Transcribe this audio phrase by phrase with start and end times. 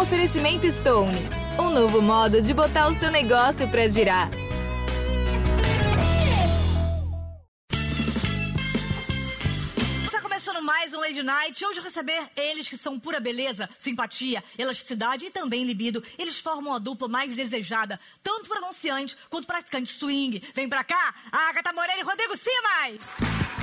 [0.00, 1.18] Oferecimento Stone.
[1.58, 4.30] Um novo modo de botar o seu negócio pra girar.
[10.22, 11.66] Começando mais um Lady Night.
[11.66, 16.02] Hoje eu receber eles que são pura beleza, simpatia, elasticidade e também libido.
[16.16, 20.40] Eles formam a dupla mais desejada, tanto para anunciantes quanto praticantes swing.
[20.54, 23.57] Vem pra cá, Agatha Moreira e Rodrigo Simas!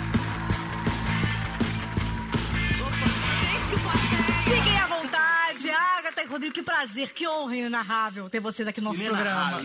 [6.35, 9.61] Rodrigo, que prazer, que honra inenarrável ter vocês aqui no nosso programa.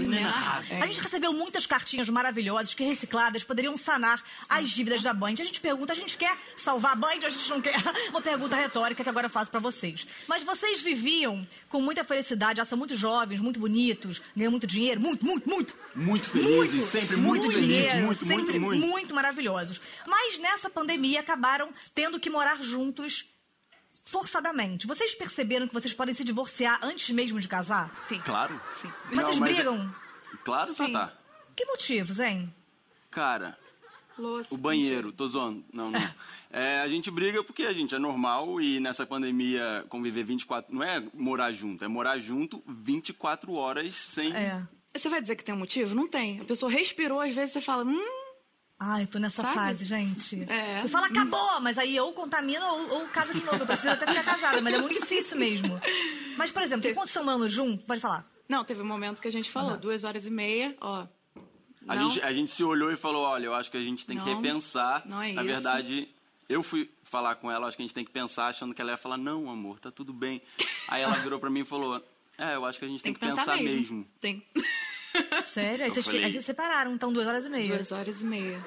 [0.80, 5.32] A gente recebeu muitas cartinhas maravilhosas que recicladas poderiam sanar as dívidas da Band.
[5.32, 7.74] A gente pergunta, a gente quer salvar a Band ou a gente não quer?
[8.10, 10.06] Uma pergunta retórica que agora eu faço pra vocês.
[10.28, 15.00] Mas vocês viviam com muita felicidade, já são muito jovens, muito bonitos, ganham muito dinheiro,
[15.00, 15.76] muito, muito, muito.
[15.92, 19.12] Muito felizes, sempre muito felizes, dinheiro, muito, sempre muito, muito.
[19.12, 19.80] maravilhosos.
[20.06, 23.26] Mas nessa pandemia acabaram tendo que morar juntos
[24.10, 24.86] forçadamente.
[24.86, 27.90] Vocês perceberam que vocês podem se divorciar antes mesmo de casar?
[28.08, 28.20] Sim.
[28.24, 28.60] Claro.
[28.74, 28.88] Sim.
[29.06, 29.94] Mas Não, vocês mas é- brigam?
[30.44, 30.92] Claro, Sim.
[30.92, 31.12] Tatá.
[31.56, 32.52] Que motivos, hein?
[33.10, 33.58] Cara,
[34.18, 34.54] Louça.
[34.54, 35.64] o banheiro, tô zoando.
[35.72, 36.00] Não, não.
[36.52, 40.74] É, a gente briga porque a gente é normal e nessa pandemia conviver 24...
[40.74, 44.34] Não é morar junto, é morar junto 24 horas sem...
[44.34, 44.60] É.
[44.92, 45.94] Você vai dizer que tem um motivo?
[45.94, 46.40] Não tem.
[46.40, 48.19] A pessoa respirou, às vezes você fala, hum,
[48.82, 49.54] Ai, eu tô nessa Sabe?
[49.54, 50.42] fase, gente.
[50.50, 50.82] É.
[50.82, 53.58] Eu falo, acabou, mas aí ou contamina ou, ou casa de novo.
[53.58, 55.78] Eu prefiro até ficar casada, mas é muito difícil mesmo.
[56.38, 57.84] Mas, por exemplo, tem quantos são anos junto?
[57.84, 58.26] Pode falar.
[58.48, 61.06] não, teve um momento que a gente falou, duas horas e meia, ó.
[61.86, 64.06] A não, gente, a gente se olhou e falou, olha, eu acho que a gente
[64.06, 65.02] tem que Não, repensar.
[65.06, 65.52] não é Na isso.
[65.52, 66.08] verdade,
[66.48, 68.92] eu fui falar com ela, acho que a gente tem que pensar, achando que ela
[68.92, 70.40] ia falar, não, amor, tá tudo bem.
[70.88, 72.02] Aí ela virou pra mim e falou,
[72.38, 74.06] é, eu acho que a gente tem, tem que pensar, mesmo.
[74.20, 74.42] Tem.
[75.44, 75.84] Sério?
[75.84, 77.74] Aí vocês, falei- aí vocês separaram, então, duas horas e meia.
[77.74, 78.64] Duas horas e meia.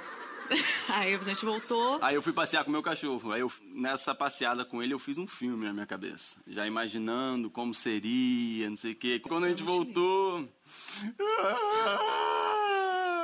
[0.90, 1.98] Aí a gente voltou.
[2.02, 3.32] Aí eu fui passear com o meu cachorro.
[3.32, 6.38] Aí eu, nessa passeada com ele, eu fiz um filme na minha cabeça.
[6.46, 9.20] Já imaginando como seria, não sei o quê.
[9.20, 10.48] Quando a gente voltou.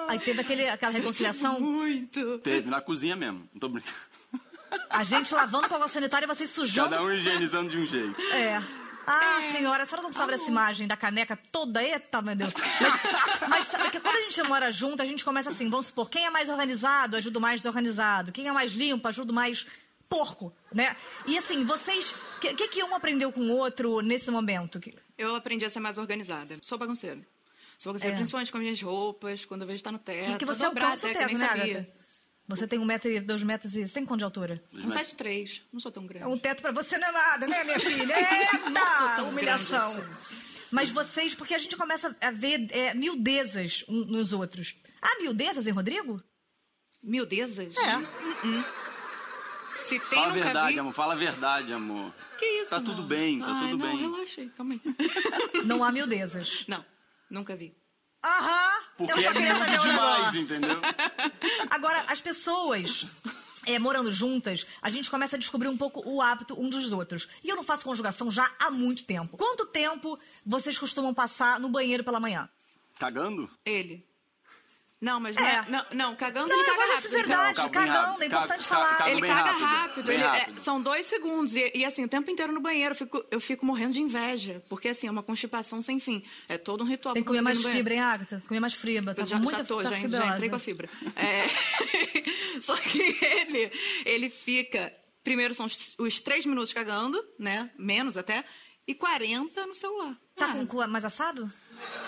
[0.07, 2.39] Aí teve aquele, aquela reconciliação, Muito.
[2.39, 3.47] Teve, na cozinha mesmo.
[3.53, 3.95] Não tô brincando.
[4.89, 6.89] a gente lavando com água sanitária e vocês sujando.
[6.91, 8.19] Cada um higienizando de um jeito.
[8.33, 8.61] É.
[9.11, 11.83] Ah, senhora, a senhora não precisava dessa imagem da caneca toda.
[11.83, 12.53] Eita, meu Deus.
[12.79, 16.09] Mas, mas sabe que quando a gente mora junto, a gente começa assim, vamos supor,
[16.09, 18.31] quem é mais organizado, ajuda o mais desorganizado.
[18.31, 19.65] Quem é mais limpo, ajuda o mais
[20.07, 20.95] porco, né?
[21.25, 22.11] E assim, vocês...
[22.37, 24.79] O que, que, que um aprendeu com o outro nesse momento?
[25.17, 26.57] Eu aprendi a ser mais organizada.
[26.61, 27.19] Sou bagunceira.
[27.77, 28.17] Sou bagunceira, É.
[28.17, 30.31] principalmente com as minhas roupas, quando eu vejo tá no teto.
[30.31, 31.45] Porque você é o cão é, teto, né.
[31.45, 31.87] Agatha?
[32.49, 33.87] Você tem um metro e dois metros e...
[33.87, 34.61] Você tem quanto de altura?
[34.73, 35.61] Um 7,3.
[35.71, 36.25] Não sou tão grande.
[36.27, 38.15] Um teto pra você não é nada, né, minha filha?
[38.67, 39.23] sou Eita!
[39.23, 39.93] Humilhação.
[39.93, 40.09] grande
[40.71, 44.75] Mas vocês, porque a gente começa a ver é, miudezas um nos outros.
[45.01, 46.21] Há miudezas em Rodrigo?
[47.03, 47.75] Miudezas?
[47.77, 47.97] É.
[49.81, 50.79] Se tem, Fala a verdade, vi.
[50.79, 50.93] amor.
[50.93, 52.13] Fala a verdade, amor.
[52.37, 52.83] Que isso, Tá não.
[52.85, 53.97] tudo bem, tá Ai, tudo não, bem.
[54.11, 54.81] relaxa aí, calma aí.
[55.65, 56.65] Não há miudezas.
[56.67, 56.85] não,
[57.29, 57.75] nunca vi.
[58.23, 58.83] Aham!
[58.97, 60.81] Porque eu só é queria saber demais, entendeu?
[61.69, 63.05] Agora, as pessoas
[63.65, 67.27] é, morando juntas, a gente começa a descobrir um pouco o hábito um dos outros.
[67.43, 69.37] E eu não faço conjugação já há muito tempo.
[69.37, 72.49] Quanto tempo vocês costumam passar no banheiro pela manhã?
[72.97, 73.49] Cagando?
[73.65, 74.08] Ele.
[75.01, 75.55] Não, mas não É.
[75.55, 75.65] é.
[75.71, 77.11] Não, não cagando Não, ele eu caga rápido.
[77.11, 78.21] verdade, Não, rápido.
[78.21, 78.97] é importante Cago- falar.
[78.97, 80.11] cago Ele caga rápido, rápido.
[80.11, 81.55] ele- é, são dois segundos.
[81.55, 82.91] E, e, assim, o tempo inteiro no banheiro.
[82.91, 84.61] Eu fico, eu fico morrendo de inveja.
[84.67, 86.21] Porque, assim, é uma constipação sem fim.
[86.49, 88.43] É todo um ritual Tem que comer mais fibra, hein, Agatha?
[88.45, 89.15] Comer mais fibra.
[89.15, 90.89] Tá já, muita já tô, tá já, já entrei com a fibra.
[91.15, 91.45] É,
[92.61, 93.71] Só que ele,
[94.05, 94.93] ele fica.
[95.23, 97.69] Primeiro são os, os três minutos cagando, né?
[97.77, 98.43] Menos até.
[98.87, 100.17] E 40 no celular.
[100.35, 101.51] Tá Ah, com o cu mais assado?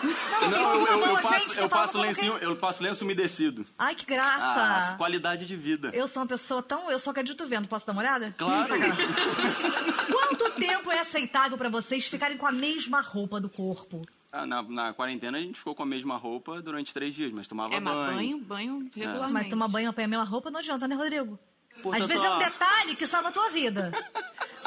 [0.03, 3.65] Não, eu, eu, eu Não, eu, falando passo lencinho, eu passo lenço umedecido.
[3.77, 4.95] Ai, que Ah, graça!
[4.97, 5.91] qualidade de vida.
[5.93, 6.89] Eu sou uma pessoa tão.
[6.89, 7.67] Eu só acredito vendo.
[7.67, 8.33] Posso dar uma olhada?
[8.37, 8.73] Claro.
[10.11, 14.05] Quanto tempo é aceitável pra vocês ficarem com a mesma roupa do corpo?
[14.33, 17.47] Ah, na, na quarentena a gente ficou com a mesma roupa durante três dias, mas
[17.47, 18.15] tomava É, mas banho.
[18.15, 19.33] banho, banho regularmente.
[19.33, 21.37] Mas tomar banho apanhar a mesma roupa não adianta, né, Rodrigo?
[21.81, 23.91] Pô, Às vezes é um detalhe que salva a tua vida.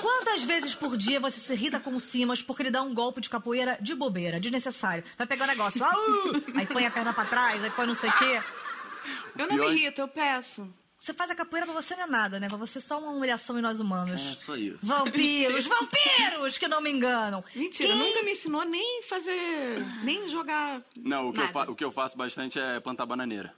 [0.01, 3.21] Quantas vezes por dia você se irrita com o Simas porque ele dá um golpe
[3.21, 5.05] de capoeira de bobeira, desnecessário?
[5.17, 5.93] Vai pegar o negócio, au!
[6.57, 8.43] aí põe a perna pra trás, aí põe não sei o quê.
[9.39, 10.69] Eu não me irrito, eu peço.
[10.99, 12.49] Você faz a capoeira pra você não é nada, né?
[12.49, 14.19] Pra você é só uma humilhação em nós humanos.
[14.21, 14.79] É, só isso.
[14.83, 17.45] Vampiros, vampiros que não me enganam.
[17.55, 19.85] Mentira, Quem- nunca me ensinou nem fazer.
[20.03, 20.83] nem jogar.
[20.97, 23.55] Não, o que, eu fa- o que eu faço bastante é plantar bananeira.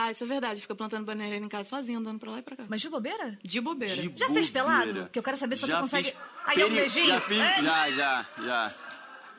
[0.00, 0.60] Ah, isso é verdade.
[0.60, 2.64] Fica plantando bananeira em casa sozinho, andando pra lá e pra cá.
[2.68, 3.36] Mas de bobeira?
[3.42, 3.96] De bobeira.
[4.00, 5.08] De Já fez pelado?
[5.10, 7.06] Que eu quero saber se você Já consegue- fiz Aí, dá um beijinho?
[7.08, 7.62] Já fiz, É.
[7.62, 8.74] já, já, já.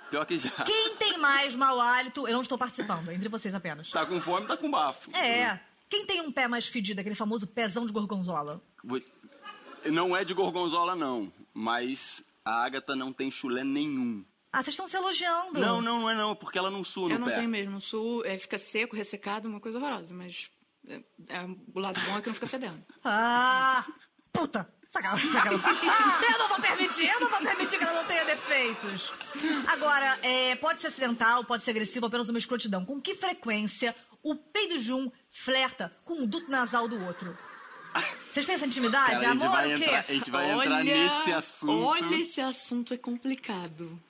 [0.10, 0.50] Pior que já.
[0.66, 2.28] Quem tem mais mau hálito?
[2.28, 3.90] Eu não estou participando, entre vocês apenas.
[3.92, 5.16] Tá com fome, tá com bafo.
[5.16, 5.60] É.
[5.90, 8.62] Quem tem um pé mais fedido, aquele famoso pezão de gorgonzola?
[9.86, 11.32] Não é de gorgonzola, não.
[11.54, 14.24] Mas A Agatha não tem chulé nenhum.
[14.51, 15.60] Ah, vocês estão se elogiando.
[15.60, 17.36] Não, não, não é não, porque ela não sua no Eu não pé.
[17.36, 17.80] tenho mesmo.
[17.80, 20.13] Sul, é, fica seco, ressecado, uma coisa horrorosa.
[20.13, 20.50] Mas
[20.88, 22.84] é, é, o lado bom é que não fica fedendo.
[23.04, 23.86] Ah,
[24.34, 24.68] puta.
[24.88, 25.31] Sacanagem.
[25.31, 25.62] sacanagem.
[26.34, 29.12] eu não vou permitir, eu não vou permitir que ela não tenha defeitos.
[29.68, 32.84] Agora, é, pode ser acidental, pode ser agressivo, apenas uma escrotidão.
[32.84, 37.38] Com que frequência o peido de um flerta com o duto nasal do outro?
[38.31, 39.22] Vocês têm essa intimidade?
[39.22, 39.74] Cara, Amor, o quê?
[39.74, 41.84] entrar, a gente vai entrar nesse assunto.
[41.84, 44.01] Olha, esse assunto é complicado.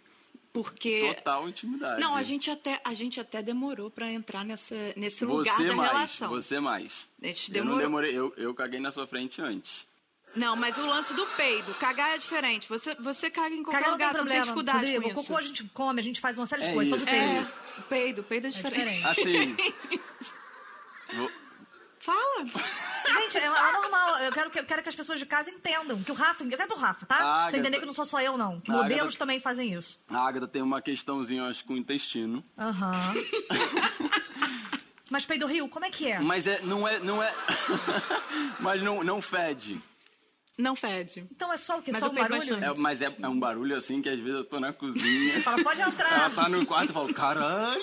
[0.51, 1.13] Porque.
[1.15, 2.01] Total intimidade.
[2.01, 5.75] Não, a gente até, a gente até demorou pra entrar nessa, nesse lugar Você da
[5.75, 6.29] mais, relação.
[6.29, 7.07] você mais.
[7.21, 7.79] A gente Eu não demorou.
[7.79, 9.87] demorei, eu, eu caguei na sua frente antes.
[10.35, 12.67] Não, mas o lance do peido, cagar é diferente.
[12.69, 14.43] Você, você caga em qualquer Cagar não tem lugar, você não tem problema.
[14.43, 15.27] dificuldade Rodrigo, com isso.
[15.27, 17.01] cocô a gente come, a gente faz uma série de É coisas.
[17.01, 17.49] isso, Só de é peido.
[17.49, 19.01] É, peido, peido é É diferente.
[19.15, 19.73] diferente.
[19.89, 19.99] Assim.
[21.17, 21.31] vou-
[21.99, 22.45] Fala.
[23.13, 24.17] Gente, é, é normal.
[24.19, 26.01] Eu quero, que- eu quero que as pessoas de casa entendam.
[26.03, 26.43] Que o Rafa.
[26.43, 27.17] Eu quero pro Rafa, tá?
[27.19, 27.79] Ah, Você entender Agatha.
[27.81, 28.59] que não sou só eu, não.
[28.61, 29.17] Que Ah, modelos Agatha.
[29.19, 29.99] também fazem isso.
[30.09, 32.43] a Agatha tem uma questãozinha, eu acho, com o intestino.
[32.57, 32.91] Aham.
[35.09, 36.19] Mas peido rio, como é que é?
[36.19, 37.33] Mas é, não é, não é.
[38.59, 39.81] mas não, não fede.
[40.55, 41.25] Não fede.
[41.31, 41.89] Então é só o quê?
[41.91, 42.49] Mas Só eu um peido barulho?
[42.59, 42.79] bastante.
[42.79, 45.41] É, mas é, é um barulho assim que às vezes eu tô na cozinha.
[45.41, 46.29] Fala, pode Ela entrar.
[46.35, 47.81] tá no quarto e fala, caralho,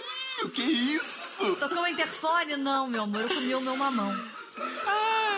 [0.54, 1.56] que isso?
[1.56, 2.56] Tocou o interfone?
[2.58, 4.12] Não, meu amor, eu comi o meu mamão.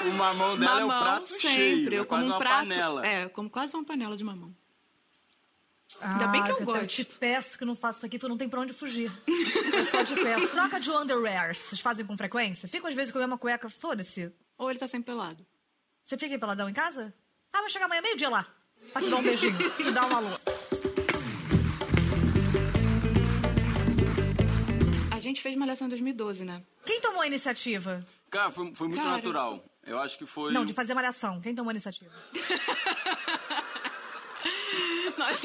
[0.07, 1.41] O mamão dela mamão é o prato sempre.
[1.49, 2.57] cheio, eu é como quase um uma prato.
[2.59, 3.07] panela.
[3.07, 4.55] É, eu como quase uma panela de mamão.
[6.01, 6.83] Ainda bem que eu gosto.
[6.83, 9.11] Eu te peço que não faça isso aqui, porque não tem pra onde fugir.
[9.73, 10.49] Eu só te peço.
[10.53, 11.59] Troca de underwears.
[11.59, 12.69] Vocês fazem com frequência?
[12.69, 13.69] Ficam às vezes com a mesma cueca.
[13.71, 14.31] Foda-se.
[14.59, 15.45] Ou ele tá sempre pelado.
[16.05, 17.13] Você fica aí peladão em casa?
[17.53, 18.47] Ah, vai chegar amanhã meio-dia lá.
[18.93, 19.57] Pra te dar um beijinho.
[19.77, 20.29] te dar um alô.
[25.11, 26.63] A gente fez Malhação em 2012, né?
[26.85, 28.05] Quem tomou a iniciativa?
[28.31, 29.17] Cara, foi, foi muito Cara.
[29.17, 29.65] natural.
[29.89, 30.53] Eu acho que foi.
[30.53, 31.41] Não, de fazer malhação.
[31.41, 32.13] Quem tomou a iniciativa?
[35.17, 35.43] Nós,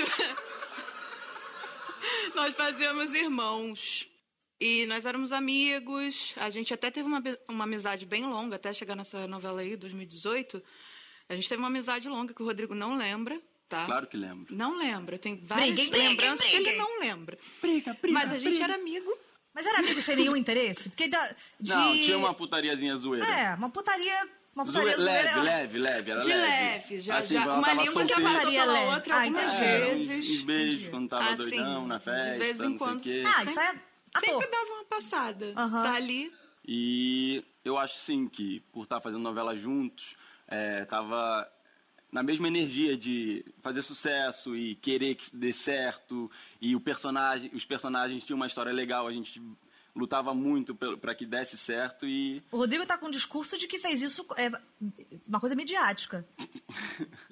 [2.36, 4.08] nós fazíamos irmãos.
[4.60, 6.36] E nós éramos amigos.
[6.38, 10.62] A gente até teve uma, uma amizade bem longa, até chegar nessa novela aí, 2018.
[11.28, 13.86] A gente teve uma amizade longa que o Rodrigo não lembra, tá?
[13.86, 14.56] Claro que lembro.
[14.56, 15.18] Não lembra.
[15.18, 17.38] Tem várias briguem, lembranças que ele não lembra.
[17.62, 18.14] Briga, briga.
[18.20, 19.12] Mas a gente era amigo.
[19.54, 20.90] Mas era amigo sem nenhum interesse?
[20.90, 21.28] Porque da,
[21.60, 21.70] de...
[21.72, 23.26] Não, tinha uma putariazinha zoeira.
[23.28, 24.28] É, uma putaria...
[24.56, 25.42] Uma putaria Zoe- leve, zoeira.
[25.42, 26.42] leve, leve, era De leve.
[26.42, 27.54] leve, já, Assim, já.
[27.56, 28.96] Uma língua já passou pela Leve.
[28.96, 29.66] outra Ah, algumas entendi.
[29.66, 30.30] É, vezes.
[30.30, 33.02] uns beijos quando tava Assim, doidão na festa, de vez em não quando.
[33.02, 33.68] Ah, isso é
[34.14, 34.30] ator.
[34.30, 35.54] Sempre dava uma passada.
[35.56, 36.32] Tá ali.
[36.64, 40.16] E eu acho sim que por estar fazendo novela juntos,
[40.48, 41.50] é, tava
[42.14, 46.30] na mesma energia de fazer sucesso e querer que dê certo.
[46.62, 49.42] E o personagem, os personagens tinham uma história legal, a gente
[49.96, 53.78] lutava muito para que desse certo e O Rodrigo tá com um discurso de que
[53.78, 54.52] fez isso é
[55.28, 56.26] uma coisa midiática.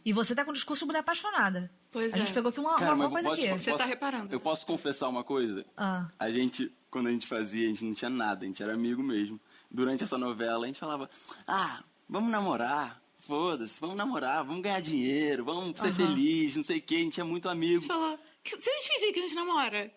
[0.03, 1.71] E você tá com um discurso de mulher apaixonada.
[1.91, 2.33] Pois a gente é.
[2.33, 3.51] pegou aqui uma, Cara, uma, coisa posso- aqui.
[3.51, 4.33] Você tá reparando.
[4.33, 5.63] Eu posso confessar uma coisa?
[5.77, 6.09] Ah.
[6.17, 9.03] A gente, quando a gente fazia, a gente não tinha nada, a gente era amigo
[9.03, 9.39] mesmo.
[9.69, 11.07] Durante essa novela, a gente falava:
[11.47, 13.00] ah, vamos namorar,
[13.35, 15.93] foda-se, vamos namorar, vamos ganhar dinheiro, vamos ser Aham.
[15.93, 17.81] feliz, não sei o quê, a gente é muito amigo.
[17.81, 19.89] Falou, se a gente fingir que a gente namora.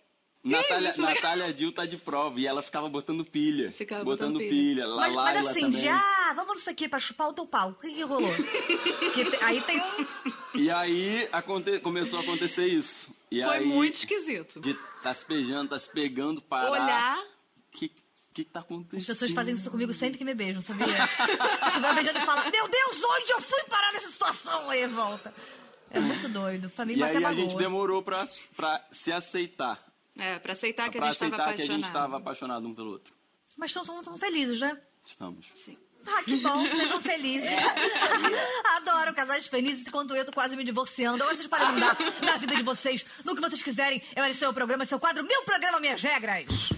[0.45, 1.15] Natália, isso é legal.
[1.17, 3.73] Natália Dil tá de prova e ela ficava botando pilha.
[3.73, 4.85] Ficava botando, botando pilha.
[4.85, 4.87] pilha.
[4.87, 5.81] La Mas, mas assim, também.
[5.81, 7.71] já, vamos nisso aqui pra chupar o teu pau.
[7.71, 8.31] O que, que rolou?
[9.15, 10.07] Que te- aí tem um.
[10.61, 13.11] E aí aconte- começou a acontecer isso.
[13.33, 14.61] E Foi aí, muito esquisito.
[14.61, 16.71] De tá se beijando, tá se pegando, parar.
[16.71, 17.25] Olhar.
[18.35, 19.01] O que, que que tá acontecendo?
[19.01, 20.87] As pessoas fazem isso comigo sempre que me beijam, sabia?
[21.69, 24.71] Estiver beijando e fala, meu Deus, onde eu fui parar nessa situação?
[24.71, 25.33] Aí volta.
[25.89, 26.69] É muito doido.
[26.69, 28.27] Família E até aí a gente demorou pra,
[28.57, 29.81] pra se aceitar.
[30.19, 31.77] É, pra aceitar que pra a gente tava aceitar que a apaixonado.
[31.79, 33.15] gente estava apaixonado um pelo outro.
[33.57, 34.77] Mas estão tão, tão felizes, né?
[35.07, 35.47] Estamos.
[35.55, 35.79] Sim.
[36.05, 37.49] Ah, que bom, sejam felizes.
[38.79, 41.23] Adoro casais felizes, enquanto eu tô quase me divorciando.
[41.23, 44.03] Agora vocês podem mudar na vida de vocês, no que vocês quiserem.
[44.17, 46.71] Eu esse é o programa, esse é o quadro Meu Programa, Minhas Regras.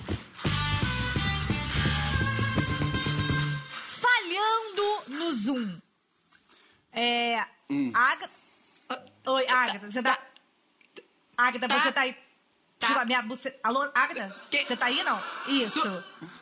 [5.46, 5.80] Zoom.
[6.92, 7.44] É.
[7.70, 7.92] Hum.
[7.94, 8.30] Agatha.
[9.26, 10.18] Oi, Agatha, você tá.
[11.36, 11.82] Agatha, Tá.
[11.82, 12.16] você tá aí.
[12.78, 12.88] Tá.
[12.88, 13.58] Tipo, a minha buceta.
[13.62, 14.34] Alô, Agatha?
[14.50, 14.64] Que?
[14.64, 15.18] Você tá aí, não?
[15.48, 15.80] Isso.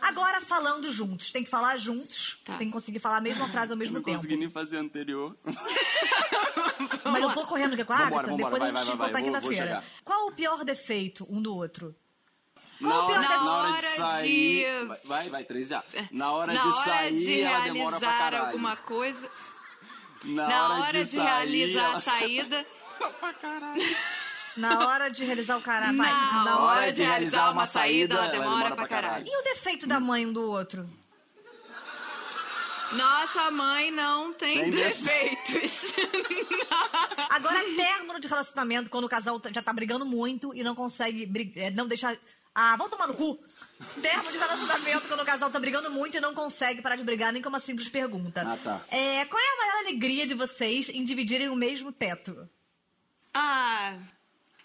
[0.02, 1.30] Agora falando juntos.
[1.30, 2.38] Tem que falar juntos.
[2.44, 2.56] Tá.
[2.58, 4.16] Tem que conseguir falar a mesma frase ao mesmo não tempo.
[4.16, 5.36] consegui nem fazer a anterior.
[7.04, 9.12] Mas eu vou correndo aqui com a Agatha, Vambora, vambora, depois vai, a gente vai,
[9.12, 9.84] vai, vai, quinta-feira.
[10.04, 11.94] Qual o pior defeito um do outro?
[12.80, 14.86] Na Qual o pior hora, na hora de hora de- sair.
[14.86, 15.82] Vai, Vai, vai, três já.
[16.10, 18.46] Na hora Na de hora sair, de ela demora pra realizar caralho.
[18.46, 19.30] alguma coisa.
[20.24, 22.66] Na, Na hora de, sair, realizar ela a saída.
[23.20, 23.96] pra caralho.
[24.56, 25.96] Na hora de realizar o caralho.
[25.96, 29.26] Vai, Na na hora de realizar uma saída, ela ela demora pra caralho.
[29.26, 30.88] E o defeito da mãe um do outro?
[32.92, 35.92] Nossa mãe não tem, Tem defeitos.
[37.28, 41.70] Agora, término de relacionamento, quando o casal já tá brigando muito e não consegue é,
[41.70, 42.16] não deixar.
[42.54, 43.36] Ah, vão tomar no cu!
[44.00, 47.32] Termo de relacionamento quando o casal tá brigando muito e não consegue parar de brigar
[47.32, 48.42] nem com uma simples pergunta.
[48.46, 48.80] Ah, tá.
[48.90, 52.48] É, qual é a maior alegria de vocês em dividirem o mesmo teto?
[53.34, 53.98] ah,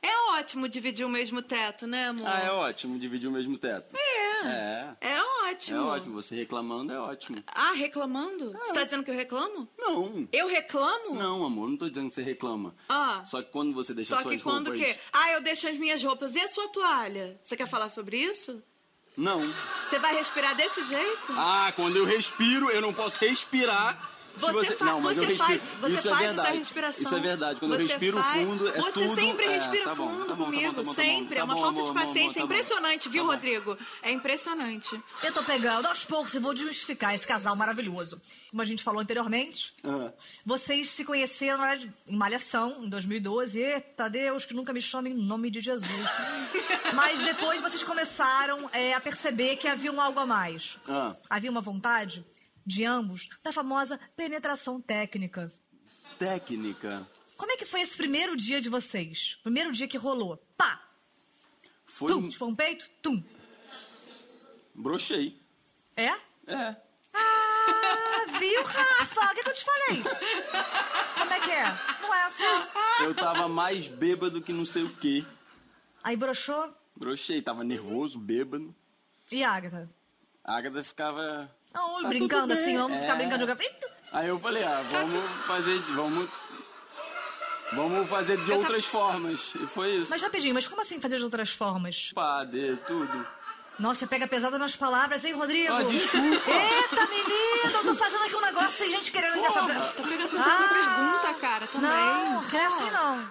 [0.01, 2.27] é ótimo dividir o mesmo teto, né, amor?
[2.27, 3.96] Ah, é ótimo dividir o mesmo teto.
[3.98, 4.29] É.
[4.43, 4.96] É.
[5.01, 5.86] É É ótimo.
[5.86, 6.13] ótimo.
[6.22, 7.43] Você reclamando é ótimo.
[7.48, 8.51] Ah, reclamando?
[8.51, 9.67] Você tá dizendo que eu reclamo?
[9.77, 10.27] Não.
[10.31, 11.15] Eu reclamo?
[11.15, 12.75] Não, amor, não tô dizendo que você reclama.
[12.88, 13.24] Ah.
[13.25, 14.93] Só que quando você deixa Só suas que quando o roupas...
[14.93, 15.00] quê?
[15.12, 16.36] Ah, eu deixo as minhas roupas.
[16.36, 17.39] E a sua toalha?
[17.43, 18.62] Você quer falar sobre isso?
[19.17, 19.39] Não.
[19.89, 21.27] Você vai respirar desse jeito?
[21.31, 24.19] Ah, quando eu respiro, eu não posso respirar.
[24.36, 25.48] Se Você, fa- Não, mas você eu respiro.
[25.60, 26.48] faz, você Isso é faz verdade.
[26.50, 27.04] essa respiração.
[27.04, 27.60] Isso é verdade.
[27.60, 29.16] Quando eu Você respiro faz- fundo, é Você tudo...
[29.16, 30.74] sempre é, respira tá bom, fundo tá bom, tá bom, comigo.
[30.74, 31.36] tá bom, tá sempre.
[31.36, 32.46] Tá é uma bom, falta de paciência tá bom.
[32.46, 33.34] impressionante, viu, Tá bom.
[33.36, 33.78] Rodrigo?
[34.02, 35.02] É impressionante.
[35.24, 38.22] Eu tô pegando aos poucos e vou desmistificar esse casal maravilhoso.
[38.50, 40.12] Como a gente falou anteriormente, Ah.
[40.46, 41.62] vocês se conheceram
[42.08, 43.60] em Malhação, em 2012.
[43.60, 45.90] Eita Deus, que nunca me chame em nome de Jesus.
[46.94, 50.78] Mas depois vocês começaram é, a perceber que havia um algo a mais.
[50.88, 51.16] Ah.
[51.30, 52.26] Havia uma vontade
[52.70, 55.52] de ambos da famosa penetração técnica.
[56.20, 57.10] Técnica.
[57.36, 59.40] Como é que foi esse primeiro dia de vocês?
[59.42, 60.38] Primeiro dia que rolou.
[60.56, 60.80] Pá!
[61.88, 62.12] Foi...
[62.12, 62.32] Tum!
[62.32, 62.88] Foi um peito?
[63.02, 63.24] Tum!
[64.76, 65.42] Brochei.
[65.96, 66.12] É?
[66.46, 66.76] É.
[67.12, 69.32] Ah, viu, Rafa?
[69.32, 70.04] O que, que eu te falei?
[71.18, 71.66] Como é que é?
[72.04, 73.04] Não é só.
[73.04, 75.26] Eu tava mais bêbado que não sei o quê.
[76.04, 76.72] Aí broxou.
[76.96, 78.76] Brochei, tava nervoso, bêbado.
[79.32, 79.90] E a Agatha?
[80.44, 81.59] A Agatha ficava...
[81.74, 83.18] Não, Tá brincando assim, vamos ficar É.
[83.18, 83.40] brincando.
[83.46, 83.62] Jogar...
[83.62, 83.88] Eita!
[84.12, 85.78] Aí eu falei, ah, vamos fazer...
[85.94, 86.30] Vamos...
[87.74, 89.54] Vamos fazer de Eu outras formas.
[89.54, 90.10] E foi isso.
[90.10, 92.12] Mas rapidinho, mas como assim fazer de outras formas?
[92.16, 93.28] Padê, tudo.
[93.78, 95.72] Nossa, você pega pesada nas palavras, hein, Rodrigo?
[95.72, 96.52] Ah, desculpa.
[96.52, 97.76] Eita, menino!
[97.78, 99.62] Eu tô fazendo aqui um negócio sem gente querendo ainda pra...
[99.62, 101.90] Tá pegando pesado na pergunta, cara, também.
[101.90, 103.30] Não, não é assim não.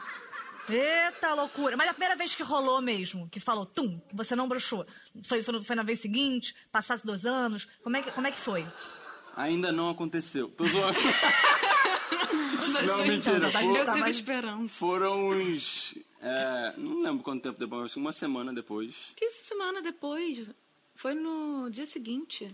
[0.70, 1.76] Eita loucura.
[1.76, 4.86] Mas a primeira vez que rolou mesmo, que falou, tum, que você não broxou,
[5.24, 8.38] foi, foi, foi na vez seguinte, passasse dois anos, como é que, como é que
[8.38, 8.66] foi?
[9.36, 10.48] Ainda não aconteceu.
[10.50, 10.98] Tô zoando.
[12.86, 13.50] não, mentira.
[13.50, 14.68] tá, For- tá, Eu mas- esperando.
[14.68, 15.94] foram uns...
[16.20, 18.94] é, não lembro quanto tempo depois, acho que uma semana depois.
[19.16, 20.42] Que semana depois?
[20.94, 22.48] Foi no dia seguinte.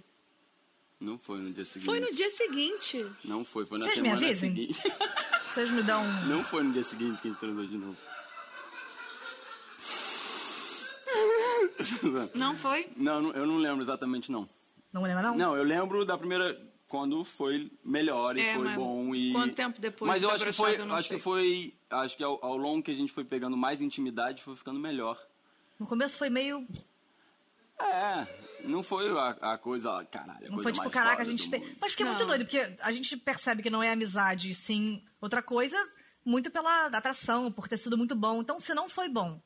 [1.01, 1.87] Não foi no dia seguinte.
[1.87, 3.07] Foi no dia seguinte.
[3.25, 4.51] Não foi, foi na Vocês me semana avisem?
[4.55, 4.83] seguinte.
[5.55, 6.03] Vocês me dão...
[6.27, 7.97] Não foi no dia seguinte que a gente transou de novo.
[12.35, 12.89] Não foi?
[12.97, 14.49] Não, eu não lembro exatamente, não.
[14.93, 15.37] Não lembra, não?
[15.37, 16.59] Não, eu lembro da primeira.
[16.89, 19.33] Quando foi melhor e É, foi bom e.
[19.33, 20.77] quanto tempo depois Mas eu acho que foi.
[20.77, 21.17] Acho sei.
[21.17, 21.75] que foi.
[21.89, 25.17] Acho que ao, ao longo que a gente foi pegando mais intimidade, foi ficando melhor.
[25.79, 26.67] No começo foi meio...
[27.81, 28.27] É,
[28.65, 29.91] não foi a, a coisa.
[29.91, 31.61] ó, Caralho, a Não coisa foi tipo, mais caraca, a gente tem...
[31.81, 32.27] Mas fiquei muito Não.
[32.29, 35.77] doido, porque a gente percebe que não é amizade, sim outra coisa,
[36.25, 38.41] muito pela atração, por ter sido muito bom.
[38.41, 39.41] Então, se não foi bom,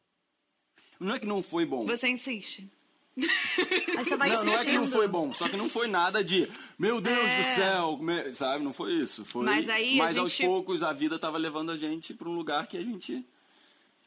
[1.01, 1.87] Não é que não foi bom.
[1.87, 2.71] Você insiste.
[3.19, 6.23] aí você vai Não, não é que não foi bom, só que não foi nada
[6.23, 8.63] de, meu Deus do céu, me- sabe?
[8.63, 9.25] Não foi isso.
[9.25, 9.47] Foi, É.
[9.47, 12.35] Mas aí a mas aos gente- poucos a vida tava levando a gente pra um
[12.35, 13.27] lugar que a gente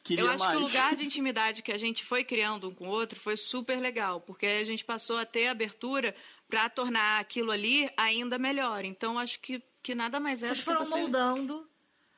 [0.04, 0.52] queria Eu acho mais.
[0.52, 3.36] que o lugar de intimidade que a gente foi criando um com o outro foi
[3.38, 6.16] super legal, porque a gente passou a ter abertura
[6.50, 8.84] para tornar aquilo ali ainda melhor.
[8.86, 10.96] Então acho que, que nada mais é Vocês foram você...
[10.96, 11.68] moldando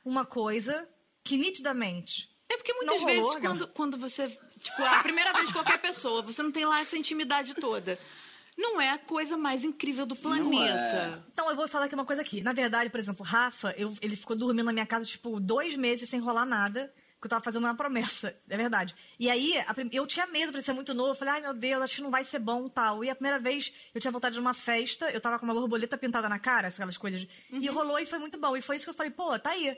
[0.03, 0.87] uma coisa
[1.23, 4.27] que nitidamente É porque muitas Não vezes rolou, quando, quando você,
[4.59, 7.97] tipo, a primeira vez de qualquer pessoa, você não tem lá essa intimidade toda.
[8.57, 11.23] Não é a coisa mais incrível do planeta.
[11.31, 12.39] Então, eu vou falar aqui uma coisa aqui.
[12.41, 15.75] Na verdade, por exemplo, o Rafa, eu- ele ficou dormindo na minha casa, tipo, dois
[15.75, 16.93] meses sem rolar nada,
[17.23, 18.35] porque eu tava fazendo uma promessa.
[18.49, 18.93] É verdade.
[19.17, 19.53] E aí,
[19.93, 21.11] eu tinha medo, ele ser muito novo.
[21.11, 23.01] Eu falei, ai, meu Deus, acho que não vai ser bom tal.
[23.03, 25.97] E a primeira vez, eu tinha vontade de uma festa, eu tava com uma borboleta
[25.97, 27.25] pintada na cara, aquelas coisas.
[27.49, 27.73] E Uhum.
[27.75, 28.57] rolou e foi muito bom.
[28.57, 29.77] E foi isso que eu falei, pô, tá aí.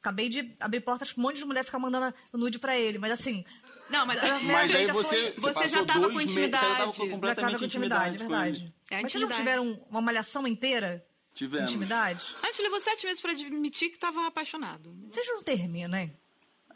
[0.00, 2.98] Acabei de abrir portas pra um monte de mulher ficar mandando nude pra ele.
[2.98, 3.42] Mas assim,
[3.88, 4.20] Não, mas...
[4.44, 6.66] Mas aí já você, foi- você, Você já tava com meses, você já tava intimidade.
[6.66, 8.74] com Já tava completamente com intimidade, intimidade, com verdade.
[8.90, 9.36] É Mas vocês não intimidade.
[9.64, 11.70] tiveram uma malhação inteira Tivemos.
[11.70, 12.22] de intimidade?
[12.42, 14.94] A gente levou sete meses pra admitir que tava apaixonado.
[15.08, 16.14] Vocês não terminam, hein?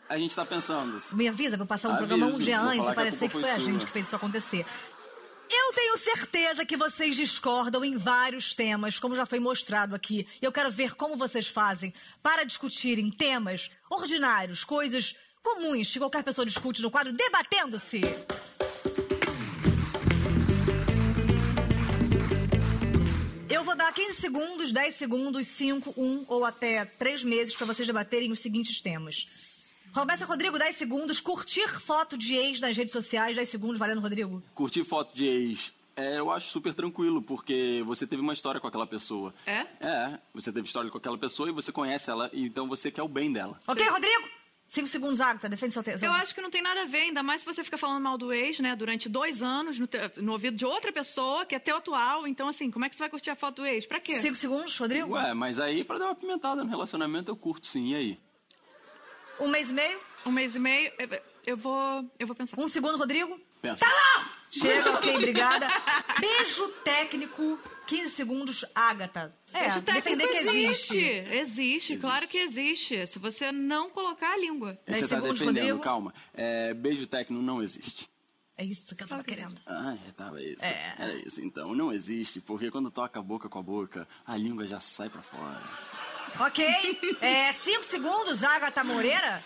[0.09, 1.03] A gente tá pensando.
[1.13, 3.51] Me avisa pra eu passar um Aviso, programa um dia antes e parecer que foi
[3.51, 4.65] a gente que fez isso acontecer.
[5.51, 10.27] Eu tenho certeza que vocês discordam em vários temas, como já foi mostrado aqui.
[10.41, 16.23] E eu quero ver como vocês fazem para discutirem temas ordinários, coisas comuns que qualquer
[16.23, 18.01] pessoa discute no quadro Debatendo-se.
[23.51, 27.87] Eu vou dar 15 segundos, 10 segundos, 5, 1 ou até 3 meses para vocês
[27.87, 29.27] debaterem os seguintes temas.
[29.93, 31.21] Começa, Rodrigo, 10 segundos.
[31.21, 34.43] Curtir foto de ex nas redes sociais, 10 segundos, valendo, Rodrigo.
[34.55, 38.69] Curtir foto de ex É, eu acho super tranquilo, porque você teve uma história com
[38.69, 39.35] aquela pessoa.
[39.45, 39.67] É?
[39.81, 43.09] É, você teve história com aquela pessoa e você conhece ela, então você quer o
[43.09, 43.59] bem dela.
[43.67, 44.29] Ok, Rodrigo?
[44.65, 45.49] Cinco segundos, Agatha.
[45.49, 46.05] Defende seu texto.
[46.05, 48.19] Eu acho que não tem nada a ver, ainda mais se você fica falando mal
[48.19, 51.59] do ex, né, durante dois anos, no, te- no ouvido de outra pessoa, que é
[51.59, 52.29] teu atual.
[52.29, 53.87] Então, assim, como é que você vai curtir a foto do ex?
[53.87, 54.21] Pra quê?
[54.21, 55.11] Cinco segundos, Rodrigo?
[55.15, 58.19] Ué, mas aí pra dar uma pimentada no relacionamento eu curto sim, e aí?
[59.41, 60.01] Um mês e meio?
[60.27, 60.93] Um mês e meio,
[61.47, 62.05] eu, vou.
[62.19, 62.59] Eu vou pensar.
[62.59, 63.41] Um segundo, Rodrigo?
[63.63, 63.85] Pensa.
[63.85, 64.39] Tá lá!
[64.51, 65.67] Chega, ok, obrigada.
[66.21, 69.35] Beijo técnico, 15 segundos, Agatha.
[69.53, 70.99] É, Beijo defender que técnico existe.
[70.99, 73.07] Existe, claro que existe.
[73.07, 74.79] Se você não colocar a língua.
[74.87, 75.81] Você tá segundos, defendendo, Rodrigo.
[75.81, 76.15] calma.
[76.35, 78.09] É, beijo técnico não existe.
[78.57, 79.55] É isso que eu tava querendo.
[79.67, 80.65] Ah, é, tava isso.
[80.65, 80.95] É.
[80.99, 81.75] Era isso, então.
[81.75, 85.23] Não existe, porque quando toca a boca com a boca, a língua já sai pra
[85.23, 85.63] fora.
[86.41, 86.65] Ok,
[87.21, 89.43] é, cinco segundos, Agatha Moreira.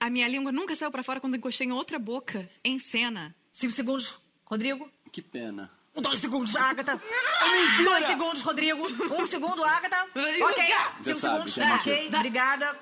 [0.00, 3.34] A minha língua nunca saiu pra fora quando encostei em outra boca, em cena.
[3.52, 4.14] Cinco segundos,
[4.46, 4.90] Rodrigo.
[5.12, 5.70] Que pena.
[5.94, 7.00] Dois segundos, Agatha.
[7.84, 8.84] Dois segundos, Rodrigo.
[9.14, 10.04] Um segundo, Agatha.
[10.42, 10.64] Ok,
[11.02, 11.58] cinco sabe segundos.
[11.58, 12.16] é ok, mentira.
[12.18, 12.78] obrigada.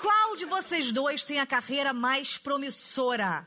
[0.00, 3.46] Qual de vocês dois tem a carreira mais promissora?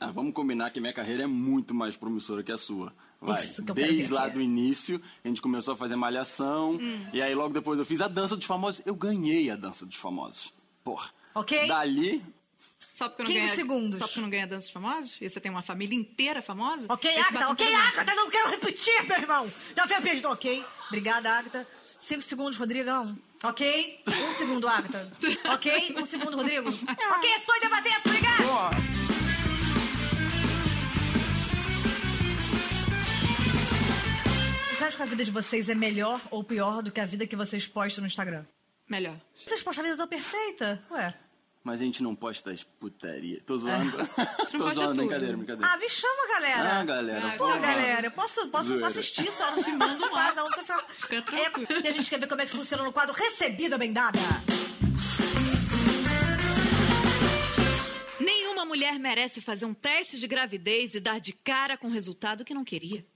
[0.00, 2.92] Ah, vamos combinar que minha carreira é muito mais promissora que a sua.
[3.22, 3.44] Vai.
[3.44, 6.78] Isso que eu Desde lá do início, a gente começou a fazer malhação.
[7.12, 8.82] E aí logo depois eu fiz a dança dos famosos.
[8.84, 10.52] Eu ganhei a dança dos famosos.
[10.82, 11.10] Porra.
[11.34, 11.68] Ok.
[11.68, 12.22] Dali,
[12.92, 13.98] Só porque eu não 15 ganha, segundos.
[13.98, 15.16] Só porque eu não ganha danças famosos?
[15.20, 16.86] E você tem uma família inteira famosa?
[16.88, 17.74] Ok, Esse Agatha, ok.
[17.74, 19.50] Agatha, não quero repetir, meu irmão.
[19.76, 20.64] Não foi perdido, ok.
[20.88, 21.66] Obrigada, Agatha.
[22.00, 23.16] Cinco segundos, Rodrigão.
[23.44, 24.00] Ok?
[24.08, 25.10] Um segundo, Agatha.
[25.54, 25.94] Ok?
[25.96, 26.68] Um segundo, Rodrigo.
[26.68, 29.01] Ok, estou debatendo, obrigado.
[34.82, 37.24] Você acha que a vida de vocês é melhor ou pior do que a vida
[37.24, 38.44] que vocês postam no Instagram?
[38.90, 39.16] Melhor.
[39.46, 40.84] Vocês postam a vida tão perfeita.
[40.90, 41.14] Ué.
[41.62, 43.40] mas a gente não posta as putaria.
[43.46, 43.96] Tô zoando.
[44.52, 45.72] não Tô zoando, brincadeira, brincadeira.
[45.72, 46.80] Ah, me chama, galera.
[46.80, 47.28] Ah, galera.
[47.28, 50.34] Ah, Pô, galera, eu posso, posso assistir só no manda Manda um tá?
[50.34, 50.62] Não, você.
[50.62, 51.66] Fica tranquilo.
[51.70, 54.18] É, e a gente quer ver como é que funciona no quadro Recebida Bem Dada.
[58.18, 62.44] Nenhuma mulher merece fazer um teste de gravidez e dar de cara com o resultado
[62.44, 63.06] que não queria.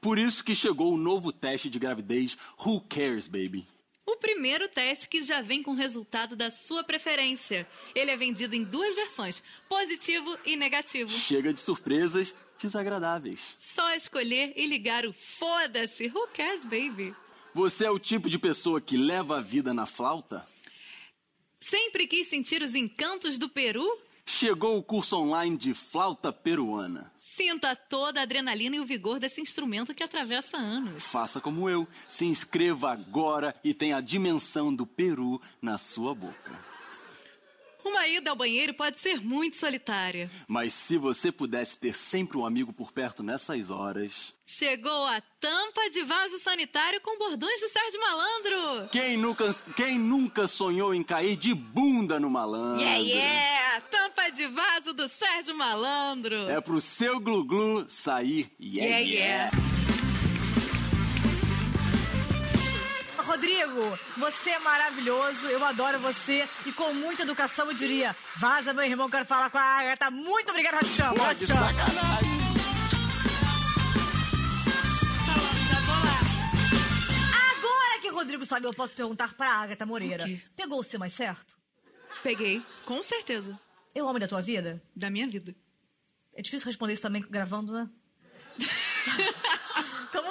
[0.00, 3.66] Por isso que chegou o novo teste de gravidez Who Cares, Baby?
[4.06, 7.66] O primeiro teste que já vem com o resultado da sua preferência.
[7.94, 11.10] Ele é vendido em duas versões, positivo e negativo.
[11.10, 13.54] Chega de surpresas desagradáveis.
[13.58, 16.06] Só escolher e ligar o foda-se.
[16.08, 17.14] Who cares, baby?
[17.52, 20.46] Você é o tipo de pessoa que leva a vida na flauta?
[21.60, 23.86] Sempre quis sentir os encantos do Peru?
[24.38, 27.12] Chegou o curso online de flauta peruana.
[27.14, 31.04] Sinta toda a adrenalina e o vigor desse instrumento que atravessa anos.
[31.04, 31.86] Faça como eu.
[32.08, 36.69] Se inscreva agora e tenha a dimensão do Peru na sua boca.
[37.84, 40.30] Uma ida ao banheiro pode ser muito solitária.
[40.46, 44.32] Mas se você pudesse ter sempre um amigo por perto nessas horas.
[44.46, 48.88] Chegou a tampa de vaso sanitário com bordões do Sérgio Malandro.
[48.90, 52.82] Quem nunca, quem nunca sonhou em cair de bunda no malandro?
[52.82, 53.80] Yeah, yeah!
[53.90, 56.34] Tampa de vaso do Sérgio Malandro.
[56.50, 59.69] É pro seu glu-glu sair yeah, Yeah, yeah.
[63.40, 68.84] Rodrigo, você é maravilhoso, eu adoro você e com muita educação eu diria: vaza, meu
[68.84, 70.10] irmão, quero falar com a Agatha.
[70.10, 71.14] Muito obrigada, Rachão.
[71.16, 72.40] Sacanagem.
[77.56, 80.40] Agora que o Rodrigo sabe, eu posso perguntar pra Agatha Moreira: O quê?
[80.56, 81.56] pegou o ser mais certo?
[82.22, 83.58] Peguei, com certeza,
[83.94, 84.82] É o homem da tua vida?
[84.94, 85.54] da minha vida.
[86.34, 87.88] É difícil responder isso também gravando, né?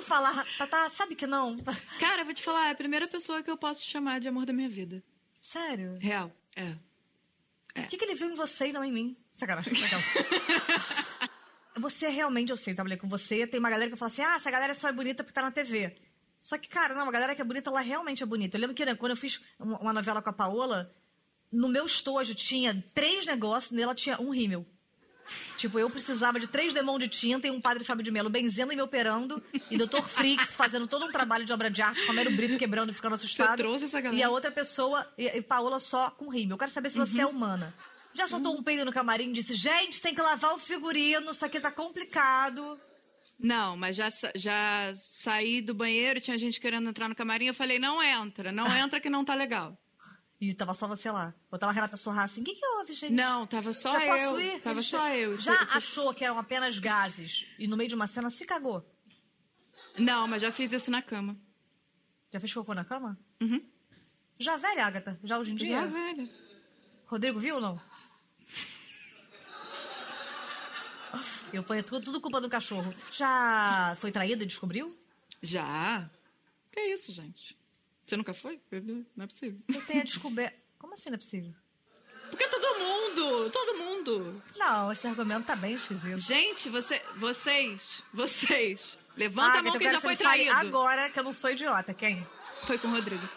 [0.10, 0.44] Falar?
[0.58, 1.56] Tata, sabe que não?
[2.00, 4.44] Cara, eu vou te falar, é a primeira pessoa que eu posso chamar de amor
[4.44, 5.04] da minha vida.
[5.40, 5.98] Sério?
[6.00, 6.76] Real, é.
[7.84, 9.16] O que, que ele viu em você e não em mim?
[9.36, 9.72] Sacanagem.
[9.72, 10.02] Legal.
[11.80, 13.46] você é realmente, eu sei, eu trabalhei com você.
[13.46, 15.52] Tem uma galera que fala assim: ah, essa galera só é bonita porque tá na
[15.52, 15.96] TV.
[16.42, 18.58] Só que, cara, não, a galera que é bonita, ela realmente é bonita.
[18.58, 20.92] Eu lembro que né, quando eu fiz uma uma novela com a Paola,
[21.52, 24.66] no meu estojo tinha três negócios, nela tinha um rímel.
[25.58, 28.74] Tipo, eu precisava de três demão de tinta e um padre Fábio de Melo benzendo
[28.74, 29.42] e me operando.
[29.70, 30.02] E Dr.
[30.02, 32.94] Frix fazendo todo um trabalho de obra de arte, com a Mero Brito quebrando e
[32.94, 33.58] ficando assustado.
[33.58, 34.20] trouxe essa galera.
[34.20, 36.56] E a outra pessoa, e, e Paola só com rímel.
[36.56, 37.74] Eu quero saber se você é humana.
[38.14, 41.46] Já soltou um peido no camarim e disse, gente, tem que lavar o figurino, isso
[41.46, 42.80] aqui tá complicado.
[43.40, 47.80] Não, mas já, já saí do banheiro, tinha gente querendo entrar no camarim, eu falei,
[47.80, 49.78] não entra, não entra que não tá legal.
[50.42, 51.34] E tava só você lá.
[51.52, 53.12] Botava a Renata Sorrar assim, o que que houve, gente?
[53.14, 54.14] Não, tava só Já eu.
[54.32, 54.62] posso ir?
[54.62, 55.36] Tava Ele só eu.
[55.38, 58.90] Já achou que eram apenas gases e no meio de uma cena se cagou?
[59.98, 61.36] Não, mas já fiz isso na cama.
[62.32, 63.20] Já fez cocô na cama?
[63.42, 63.62] Uhum.
[64.38, 65.20] Já velha, Agatha?
[65.24, 65.82] Já hoje em dia?
[65.82, 66.30] Já, velho.
[67.06, 67.82] Rodrigo viu ou não?
[71.52, 72.94] Eu ponho tudo, tudo culpa do cachorro.
[73.12, 74.96] Já foi traída e descobriu?
[75.42, 76.10] Já?
[76.72, 77.58] Que isso, gente?
[78.10, 78.60] Você nunca foi?
[79.16, 79.60] Não é possível.
[79.68, 80.60] Eu tenho descoberto.
[80.80, 81.54] Como assim não é possível?
[82.32, 84.44] Porque todo mundo, todo mundo.
[84.58, 86.18] Não, esse argumento tá bem esquisito.
[86.18, 90.52] Gente, você, vocês, vocês, levanta Ah, a mão quero já que foi traído.
[90.54, 91.94] Agora que eu não sou idiota.
[91.94, 92.28] Quem?
[92.66, 93.30] Foi com o Rodrigo.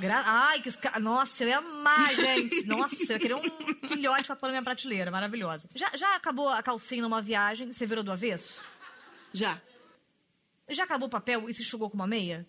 [0.00, 0.24] Gra...
[0.26, 0.70] Ai, que...
[0.98, 2.62] Nossa, eu ia amar, gente.
[2.66, 5.08] Nossa, eu ia querer um filhote pra pôr na minha prateleira.
[5.12, 5.68] Maravilhosa.
[5.72, 7.72] Já, já acabou a calcinha numa viagem?
[7.72, 8.60] Você virou do avesso?
[9.32, 9.62] Já.
[10.68, 12.44] Já acabou o papel e se enxugou com uma meia?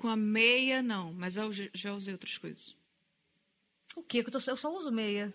[0.00, 2.74] Com a meia, não, mas eu já- usei outras coisas.
[3.94, 4.22] O quê?
[4.22, 5.30] Que eu, tô- eu só uso meia.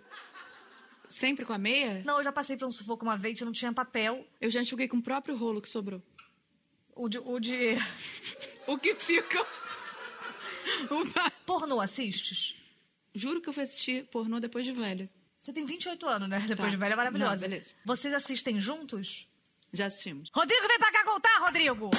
[1.08, 2.02] Sempre com a meia?
[2.04, 4.28] Não, eu já passei por um sufoco uma vez e não tinha papel.
[4.42, 6.02] Eu já enxuguei com o próprio rolo que sobrou.
[6.96, 7.20] O de...
[7.20, 7.76] O de...
[8.68, 9.46] O que fica.
[10.90, 12.56] Uma- Pornô assistes?
[13.14, 15.08] Juro que eu fui assistir pornô depois de velha.
[15.38, 16.40] Você tem 28 anos, né?
[16.40, 16.70] Depois Tá.
[16.70, 17.34] de velha é maravilhosa.
[17.34, 17.70] Não, beleza.
[17.86, 19.28] Vocês assistem juntos?
[19.72, 20.32] Já assistimos.
[20.34, 21.92] Rodrigo, vem pra cá contar, Rodrigo!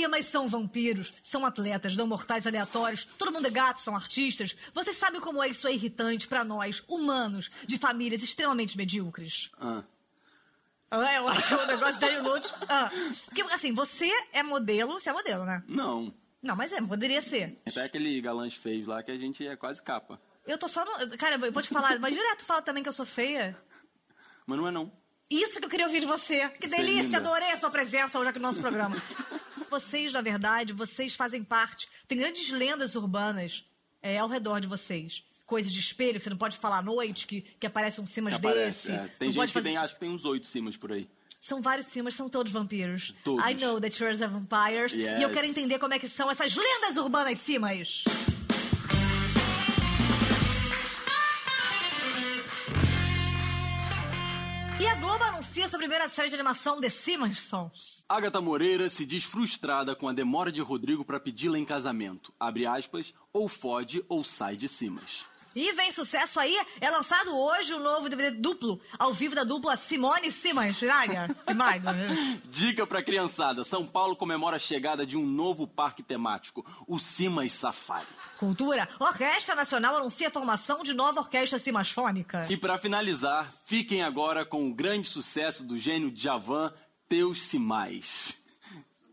[0.00, 4.56] Simas, são vampiros, são atletas, dão mortais aleatórios, todo mundo é gato, são artistas.
[4.72, 9.50] Vocês sabem como é isso é irritante pra nós, humanos, de famílias extremamente medíocres.
[9.60, 9.82] Ah,
[10.90, 12.54] Ah, é ótimo, o negócio de 10 minutos.
[12.68, 12.90] Ah,
[13.26, 15.62] porque, assim, você é modelo, você é modelo, né?
[15.68, 16.14] não.
[16.42, 17.58] Não, mas é, poderia ser.
[17.66, 20.18] Até aquele galãs fez lá que a gente é quase capa.
[20.46, 21.18] Eu tô só no.
[21.18, 23.54] Cara, eu vou te falar, mas direto fala também que eu sou feia.
[24.46, 24.90] Mas não é não.
[25.30, 26.48] Isso que eu queria ouvir de você.
[26.48, 27.18] Que é delícia, linda.
[27.18, 28.96] adorei a sua presença hoje aqui no nosso programa.
[29.70, 31.88] vocês, na verdade, vocês fazem parte.
[32.08, 33.64] Tem grandes lendas urbanas
[34.02, 35.22] é, ao redor de vocês.
[35.46, 38.34] Coisas de espelho que você não pode falar à noite, que, que aparecem uns cimas
[38.34, 38.90] Aparece, desse.
[38.92, 39.08] é.
[39.18, 39.68] Tem não gente pode que fazer...
[39.70, 41.08] tem, acho que tem uns oito cimas por aí.
[41.40, 43.14] São vários cimas, são todos vampiros.
[43.24, 43.44] Todos.
[43.50, 44.92] I know that yours are vampires.
[44.92, 45.32] E eu Yes.
[45.32, 48.04] quero entender como é que são essas lendas urbanas cimas.
[55.60, 58.02] Anuncia sua primeira série de animação The Simpsons.
[58.08, 62.32] Agatha Moreira se diz frustrada com a demora de Rodrigo pra pedi-la em casamento.
[62.40, 65.26] Abre aspas, ou fode ou sai de cimas.
[65.54, 69.76] E vem sucesso aí, é lançado hoje o novo DVD duplo, ao vivo da dupla
[69.76, 70.76] Simone Simas.
[70.76, 71.28] Shiraria?
[71.44, 71.80] Simai.
[72.44, 77.52] Dica pra criançada: São Paulo comemora a chegada de um novo parque temático, o Cimas
[77.52, 78.06] Safari.
[78.38, 82.46] Cultura, Orquestra Nacional anuncia a formação de nova orquestra cimasfônica.
[82.48, 86.72] E pra finalizar, fiquem agora com o grande sucesso do gênio Djavan,
[87.08, 88.36] Teus Simais.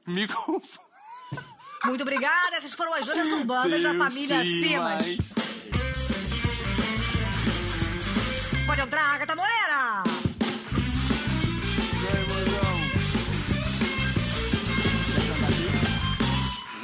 [0.05, 0.77] Me conf...
[1.85, 5.03] Muito obrigada, essas foram as lendas urbanas da família Simas.
[5.03, 5.47] Simais.
[8.77, 10.03] Pode entrar, Agatha Moreira!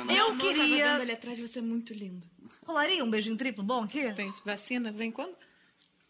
[0.10, 0.88] Eu tava queria.
[0.88, 2.26] vendo ali atrás você é muito lindo.
[2.66, 4.12] Rolaria um beijinho triplo bom aqui?
[4.14, 5.36] Bem, vacina, vem quando?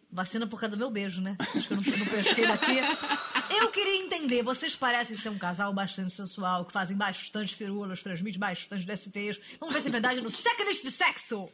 [0.10, 1.36] Vacina por causa do meu beijo, né?
[1.38, 2.80] Acho que eu não, não pesquei daqui.
[3.52, 8.40] Eu queria entender, vocês parecem ser um casal bastante sensual, que fazem bastante firulas, transmitem
[8.40, 9.40] bastante DSTs.
[9.60, 11.50] Vamos ver se é verdade no Checklist de Sexo.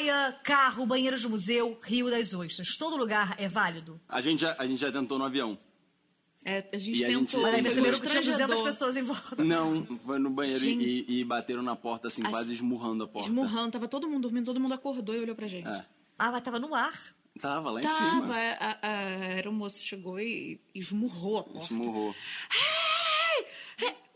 [0.00, 2.76] Praia, carro, banheiros de museu, Rio das Ostras.
[2.76, 4.00] Todo lugar é válido.
[4.08, 5.58] A gente, já, a gente já tentou no avião.
[6.42, 7.42] É, a gente E a gente- tentou.
[7.42, 8.64] Foi perceberam que tinha 200 constrangedor.
[8.64, 9.44] pessoas em volta.
[9.44, 10.82] Não, foi no banheiro Gente.
[11.06, 13.28] e, e bateram na porta, assim, As- quase esmurrando a porta.
[13.28, 15.68] Esmurrando, tava todo mundo dormindo, todo mundo acordou e olhou pra gente.
[15.68, 15.84] É.
[16.18, 16.98] Ah, mas tava no ar.
[17.38, 18.34] Tava lá em Tava, cima.
[18.36, 21.64] a, a, a aeromoça chegou e, e esmurrou a porta.
[21.64, 22.14] Esmurrou.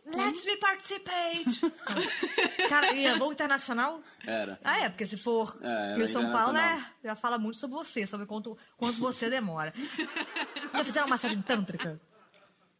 [0.06, 1.60] Let me participate.
[2.68, 4.02] Cara, e é voo internacional?
[4.26, 4.58] Era.
[4.62, 6.84] Ah, é, porque se for É, Rio São Paulo, né?
[7.02, 9.72] Já fala muito sobre você, sobre quanto, quanto você demora.
[10.74, 12.00] Já fizeram massagem tântrica?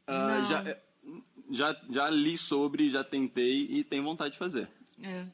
[0.07, 0.47] Não.
[0.47, 0.77] já,
[1.51, 4.69] já, já li sobre, já tentei e tenho vontade de fazer.
[5.03, 5.25] É.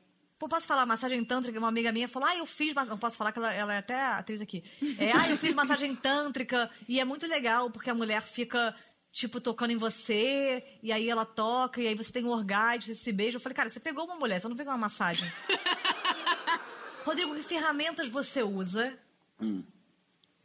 [0.40, 1.58] Pô, posso falar massagem tântrica?
[1.58, 2.74] Uma amiga minha falou, ah, eu fiz.
[2.74, 4.64] Não posso falar que ela, ela é até atriz aqui.
[4.98, 8.74] É, ah, eu fiz massagem tântrica e é muito legal porque a mulher fica,
[9.12, 12.94] tipo, tocando em você e aí ela toca e aí você tem um orgasmo, você
[12.94, 13.36] se beija.
[13.36, 15.30] Eu falei, cara, você pegou uma mulher, você não fez uma massagem.
[17.04, 18.96] Rodrigo, que ferramentas você usa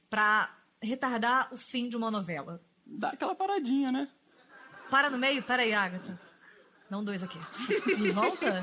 [0.09, 2.61] pra retardar o fim de uma novela?
[2.85, 4.07] Dá aquela paradinha, né?
[4.89, 6.19] Para no meio, para aí, Agatha.
[6.89, 7.39] Não dois aqui.
[7.99, 8.61] E volta?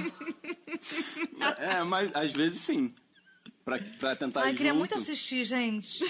[1.58, 2.94] É, mas às vezes sim.
[3.64, 4.78] Pra, pra tentar Ai, ir queria junto.
[4.80, 6.02] muito assistir, gente.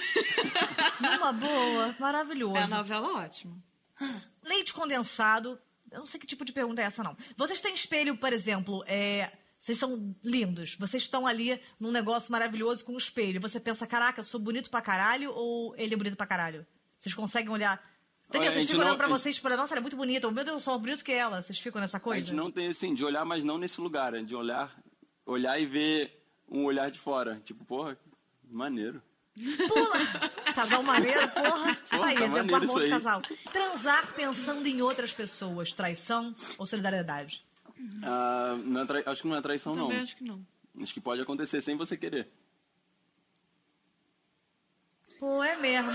[1.01, 2.57] Numa boa, maravilhoso.
[2.57, 3.57] É a novela ótima.
[4.45, 5.59] Leite condensado.
[5.91, 7.17] Eu não sei que tipo de pergunta é essa, não.
[7.37, 9.31] Vocês têm espelho, por exemplo, é.
[9.59, 10.75] Vocês são lindos.
[10.77, 13.41] Vocês estão ali num negócio maravilhoso com um espelho.
[13.41, 16.67] Você pensa, caraca, eu sou bonito pra caralho ou ele é bonito pra caralho?
[16.99, 17.81] Vocês conseguem olhar.
[18.29, 18.49] Entendeu?
[18.49, 19.83] Olha, a Vocês ficam olhando não- pra a gente- vocês e falam, nossa, ela é
[19.83, 20.29] muito bonita.
[20.33, 21.43] Meu Deus, eu sou mais bonito que ela.
[21.43, 22.27] Vocês ficam nessa A coisa?
[22.27, 24.75] gente não tem assim, de olhar, mas não nesse lugar, é de olhar,
[25.25, 27.41] olhar e ver um olhar de fora.
[27.45, 27.97] Tipo, porra,
[28.51, 29.01] maneiro.
[29.35, 30.53] Pula!
[30.55, 31.75] Casal maneiro, porra.
[31.75, 33.23] tá aí, tá bom isso de casal.
[33.53, 35.73] Transar pensando em outras pessoas.
[35.73, 37.45] Traição ou solidariedade?
[38.05, 40.03] Ah, não é trai- acho que não é traição, Também não.
[40.05, 40.47] acho que não.
[40.83, 42.29] Acho que pode acontecer sem você querer.
[45.19, 45.91] Pô, é mesmo.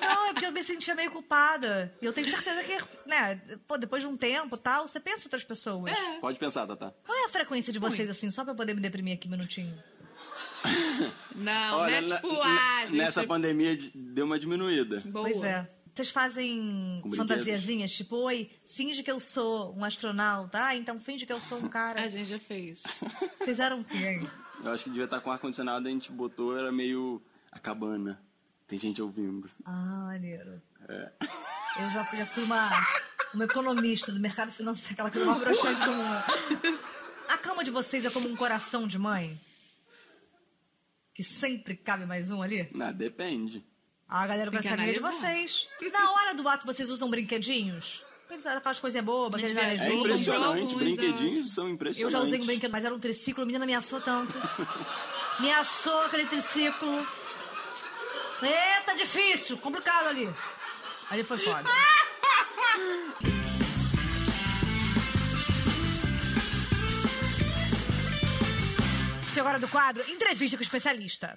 [0.00, 1.92] Não, é porque eu me sentia meio culpada.
[2.00, 5.20] E eu tenho certeza que, né, pô, depois de um tempo e tal, você pensa
[5.20, 5.92] em outras pessoas.
[6.20, 6.94] Pode pensar, Tata.
[7.04, 9.30] Qual é a frequência de vocês, assim, só pra eu poder me deprimir aqui um
[9.30, 9.74] minutinho?
[11.34, 12.16] Não, Olha, né?
[12.16, 12.96] Tipo, na- ah, gente.
[12.96, 15.00] nessa pandemia de- deu uma diminuída.
[15.06, 15.28] Boa.
[15.28, 15.68] Pois é.
[15.94, 21.32] Vocês fazem fantasiazinhas, tipo, oi, finge que eu sou um astronauta, ah, então finge que
[21.32, 22.00] eu sou um cara.
[22.02, 22.82] A gente já fez.
[23.38, 24.30] Vocês eram o quê, hein?
[24.64, 28.20] Eu acho que devia estar com ar-condicionado, a gente botou, era meio a cabana.
[28.68, 29.50] Tem gente ouvindo.
[29.64, 30.62] Ah, maneiro.
[30.88, 31.10] É.
[31.80, 32.70] Eu já fui, já fui uma,
[33.34, 36.78] uma economista do mercado financeiro, aquela coisa mais broxante do mundo.
[37.28, 39.38] A cama de vocês é como um coração de mãe?
[41.18, 42.70] Que sempre cabe mais um ali?
[42.80, 43.66] Ah, depende.
[44.08, 45.66] Ah, galera, eu que saber de vocês.
[45.92, 48.04] Na hora do ato, vocês usam brinquedinhos?
[48.30, 52.12] Aquelas coisas bobas, aqueles É impressionante, alguns, brinquedinhos são Eu impressionantes.
[52.12, 54.32] já usei um brinquedo, mas era um triciclo, a menina me assou tanto.
[55.42, 57.04] me assou aquele triciclo.
[58.40, 60.32] Eita, difícil, complicado ali.
[61.10, 61.68] Ali foi foda.
[69.32, 71.36] Chegou a hora do quadro Entrevista com o Especialista.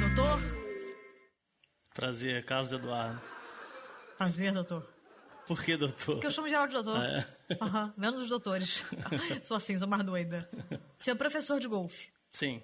[0.00, 0.40] Doutor?
[1.94, 3.20] Prazer, Carlos Eduardo.
[4.16, 4.88] Prazer, doutor.
[5.46, 6.14] Por que, doutor?
[6.14, 7.02] Porque eu chamo geral de doutor.
[7.02, 7.26] É.
[7.60, 8.82] Aham, menos os doutores.
[9.42, 10.48] sou assim, sou mais doida.
[11.00, 12.10] Tinha professor de golfe.
[12.30, 12.62] Sim.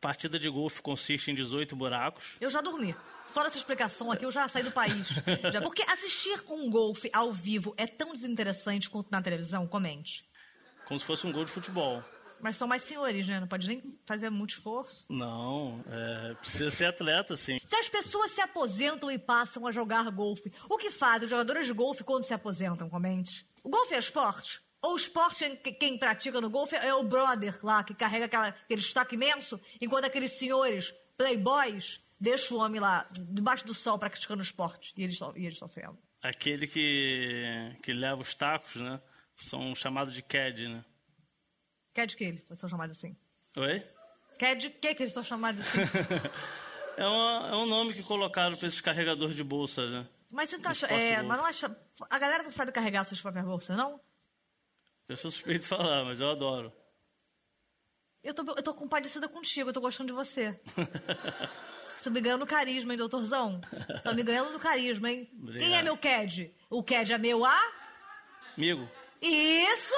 [0.00, 2.36] Partida de golfe consiste em 18 buracos.
[2.40, 2.94] Eu já dormi.
[3.32, 5.08] Só nessa explicação aqui eu já saí do país.
[5.52, 9.66] Já- Porque assistir um golfe ao vivo é tão desinteressante quanto na televisão?
[9.66, 10.24] Comente.
[10.86, 12.02] Como se fosse um gol de futebol.
[12.40, 13.40] Mas são mais senhores, né?
[13.40, 15.04] Não pode nem fazer muito esforço.
[15.08, 17.58] Não, é, precisa ser atleta, sim.
[17.66, 21.66] Se as pessoas se aposentam e passam a jogar golfe, o que fazem os jogadores
[21.66, 22.88] de golfe quando se aposentam?
[22.88, 23.44] Comente.
[23.64, 24.62] O golfe é esporte?
[24.82, 28.26] Ou o esporte, em que- quem pratica no golfe é o brother lá, que carrega
[28.26, 33.98] aquela, aquele destaque imenso, enquanto aqueles senhores, playboys, deixam o homem lá, debaixo do sol,
[33.98, 34.92] praticando esporte.
[34.96, 35.98] E eles, e eles sofrendo.
[36.22, 39.00] Aquele que, que leva os tacos, né?
[39.36, 40.84] São chamados de CAD, né?
[42.06, 43.16] De que eles são chamados assim?
[43.56, 43.82] Oi?
[44.56, 45.80] De que que eles são chamados assim?
[46.96, 50.08] É, uma- é um nome que colocaram para esses carregadores de bolsa, né?
[50.28, 50.90] Mas você tá achando.
[50.92, 51.76] É, mas não acha.
[52.10, 54.00] A galera não sabe carregar suas próprias bolsas, não?
[55.08, 56.72] Eu sou suspeito de falar, mas eu adoro.
[58.22, 60.58] Eu tô, eu tô compadecida contigo, eu tô gostando de você.
[61.98, 63.60] Você me ganhando carisma, hein, doutorzão?
[64.04, 65.28] Tá me ganhando no carisma, hein?
[65.42, 65.58] Obrigado.
[65.58, 66.54] Quem é meu CAD?
[66.70, 67.58] O CAD é meu a?
[68.56, 68.88] Amigo,
[69.20, 69.94] Isso!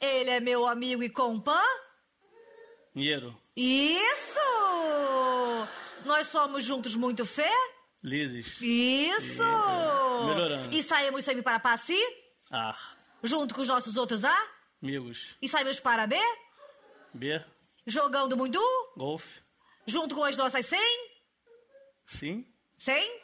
[0.00, 1.60] Ele é meu amigo e compa?
[2.94, 4.40] Miero, Isso!
[6.06, 7.52] Nós somos juntos muito fé?
[8.02, 9.42] Lises, Isso!
[10.26, 10.74] Melhorando.
[10.74, 11.98] E saímos sempre para Passi?
[12.50, 12.78] Ar,
[13.22, 14.36] Junto com os nossos outros A?
[14.82, 16.16] amigos, E saímos para B?
[17.14, 17.42] B,
[17.86, 18.60] Jogando muito?
[18.96, 19.40] golfe,
[19.86, 20.78] Junto com as nossas 100?
[22.06, 23.22] sim, 100?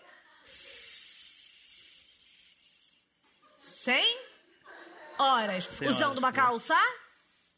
[3.59, 4.19] 100
[5.19, 5.65] horas.
[5.65, 6.75] Cem Usando horas, uma calça?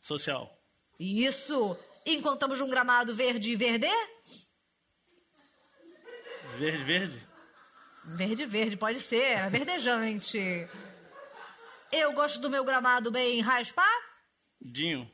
[0.00, 0.52] social,
[0.98, 1.76] Isso.
[2.04, 3.88] Enquanto estamos num gramado verde e verde?
[6.58, 7.26] verde, verde,
[8.08, 9.50] Verde, verde, pode ser.
[9.50, 10.38] Verdejante.
[11.98, 13.90] Eu gosto do meu gramado bem raspar.
[14.60, 15.10] Dinho,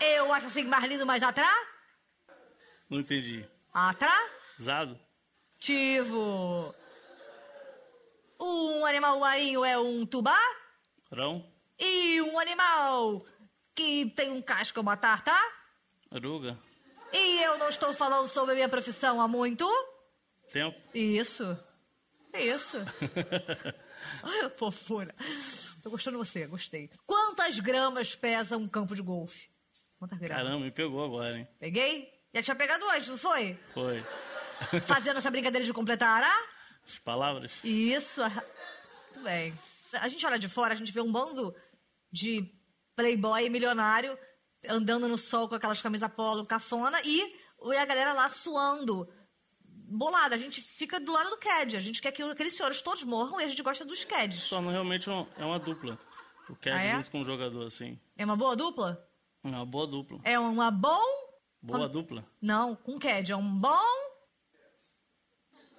[0.00, 1.66] Eu acho assim mais lindo mais atrás.
[2.88, 3.46] não entendi.
[3.74, 4.30] Atrás.
[4.60, 4.98] Zado,
[5.58, 6.74] Tivo.
[8.40, 10.38] Um animal marinho é um tubá.
[11.10, 11.44] rão,
[11.78, 13.24] E um animal
[13.74, 15.32] que tem um casco é uma tarta.
[16.10, 16.56] aruga,
[17.12, 19.66] E eu não estou falando sobre a minha profissão há muito.
[20.52, 21.58] tempo, Isso.
[22.34, 22.76] Isso.
[24.56, 25.14] Fofura.
[25.82, 26.90] Tô gostando de você, gostei.
[27.06, 29.48] Quantas gramas pesa um campo de golfe?
[29.98, 30.44] Quantas gramas?
[30.44, 31.48] caramba, me pegou agora, hein?
[31.58, 32.12] Peguei?
[32.34, 33.58] Já tinha pegado antes, não foi?
[33.72, 34.02] Foi.
[34.86, 36.58] Fazendo essa brincadeira de completar a...
[36.84, 38.22] As palavras, Isso.
[38.22, 39.52] Muito bem.
[39.94, 41.54] A gente olha de fora, a gente vê um bando
[42.10, 42.50] de
[42.96, 44.18] playboy milionário
[44.68, 49.06] andando no sol com aquelas camisas polo cafona e e a galera lá suando.
[49.90, 51.76] Bolada, a gente fica do lado do CAD.
[51.76, 54.48] A gente quer que aqueles senhores todos morram e a gente gosta dos CADs.
[54.48, 55.98] torna realmente um- é uma dupla.
[56.48, 56.94] O CAD Ah, é?
[56.96, 57.98] junto com o jogador, assim.
[58.16, 59.08] É uma boa dupla?
[59.42, 60.20] Uma boa dupla.
[60.24, 61.02] É uma bom.
[61.62, 62.24] Boa dupla.
[62.40, 63.32] Não, com CAD.
[63.32, 63.80] É um bom.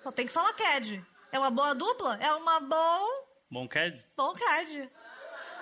[0.04, 1.06] Só tem que falar CAD.
[1.32, 2.16] É uma boa dupla?
[2.22, 3.06] É uma bom.
[3.52, 4.04] Bom CAD?
[4.18, 4.90] Bom CAD.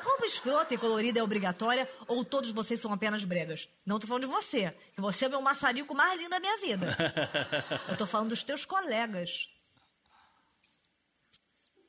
[0.03, 3.67] Roupa escrota e colorida é obrigatória ou todos vocês são apenas bregas?
[3.85, 6.57] Não tô falando de você, que você é o meu maçarico mais lindo da minha
[6.57, 6.87] vida.
[7.89, 9.49] Eu tô falando dos teus colegas.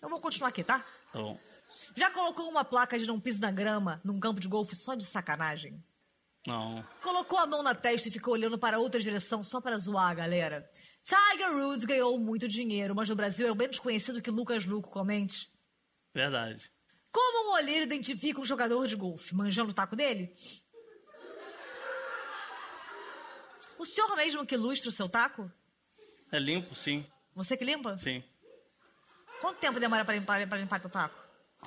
[0.01, 0.79] Eu vou continuar aqui, tá?
[1.13, 1.39] Tá bom.
[1.97, 5.05] Já colocou uma placa de não pise na grama num campo de golfe só de
[5.05, 5.83] sacanagem?
[6.47, 6.85] Não.
[7.03, 10.15] Colocou a mão na testa e ficou olhando para outra direção só para zoar a
[10.15, 10.71] galera?
[11.05, 14.89] Tiger Woods ganhou muito dinheiro, mas no Brasil é o menos conhecido que Lucas Luco,
[14.89, 15.51] comente.
[16.15, 16.71] Verdade.
[17.11, 19.35] Como um olheiro identifica um jogador de golfe?
[19.35, 20.33] Manjando o taco dele?
[23.79, 25.51] O senhor mesmo que lustra o seu taco?
[26.31, 27.07] É limpo, sim.
[27.35, 27.97] Você que limpa?
[27.97, 28.23] Sim.
[29.41, 31.17] Quanto tempo demora para limpar, para limpar teu taco?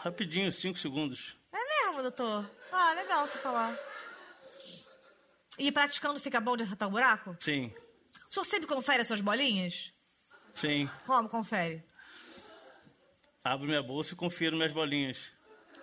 [0.03, 1.37] Rapidinho, cinco segundos.
[1.51, 2.49] É mesmo, doutor?
[2.71, 3.77] Ah, legal você falar.
[5.57, 7.35] E praticando fica bom de acertar o buraco?
[7.39, 7.73] Sim.
[8.29, 9.93] O senhor sempre confere as suas bolinhas?
[10.53, 10.89] Sim.
[11.05, 11.83] Como confere?
[13.43, 15.31] Abro minha bolsa e confiro minhas bolinhas.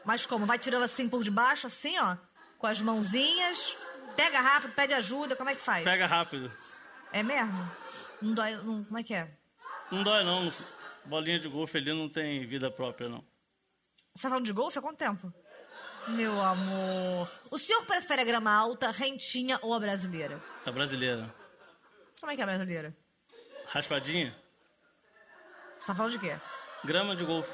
[0.04, 0.46] Mas como?
[0.46, 2.16] Vai tirando assim por debaixo, assim, ó?
[2.56, 3.76] Com as mãozinhas.
[4.16, 5.84] Pega rápido, pede ajuda, como é que faz?
[5.84, 6.50] Pega rápido.
[7.12, 7.70] É mesmo?
[8.22, 8.54] Não dói.
[8.56, 9.28] Não, como é que é?
[9.90, 10.52] Não dói, não.
[11.04, 13.24] Bolinha de golfe ali não tem vida própria, não.
[14.14, 15.32] Você tá falando de golfe há quanto tempo?
[16.08, 17.30] Meu amor.
[17.50, 20.40] O senhor prefere a grama alta, rentinha ou a brasileira?
[20.64, 21.32] A brasileira.
[22.20, 22.96] Como é que é a brasileira?
[23.66, 24.34] Raspadinha?
[25.78, 26.36] Você tá falando de quê?
[26.84, 27.52] Grama de golfe.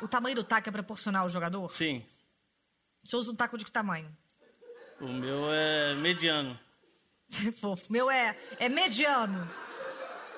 [0.00, 1.70] O tamanho do taco é proporcional ao jogador?
[1.70, 2.04] Sim.
[3.02, 4.14] O senhor usa um taco de que tamanho?
[5.00, 6.58] O meu é mediano.
[7.60, 7.92] Fofo.
[7.92, 9.48] Meu é, é mediano.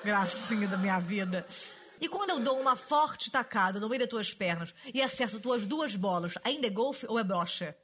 [0.03, 1.45] Gracinha da minha vida.
[2.01, 5.65] E quando eu dou uma forte tacada no meio das tuas pernas e acerto tuas
[5.65, 7.75] duas bolas, ainda é golfe ou é brocha?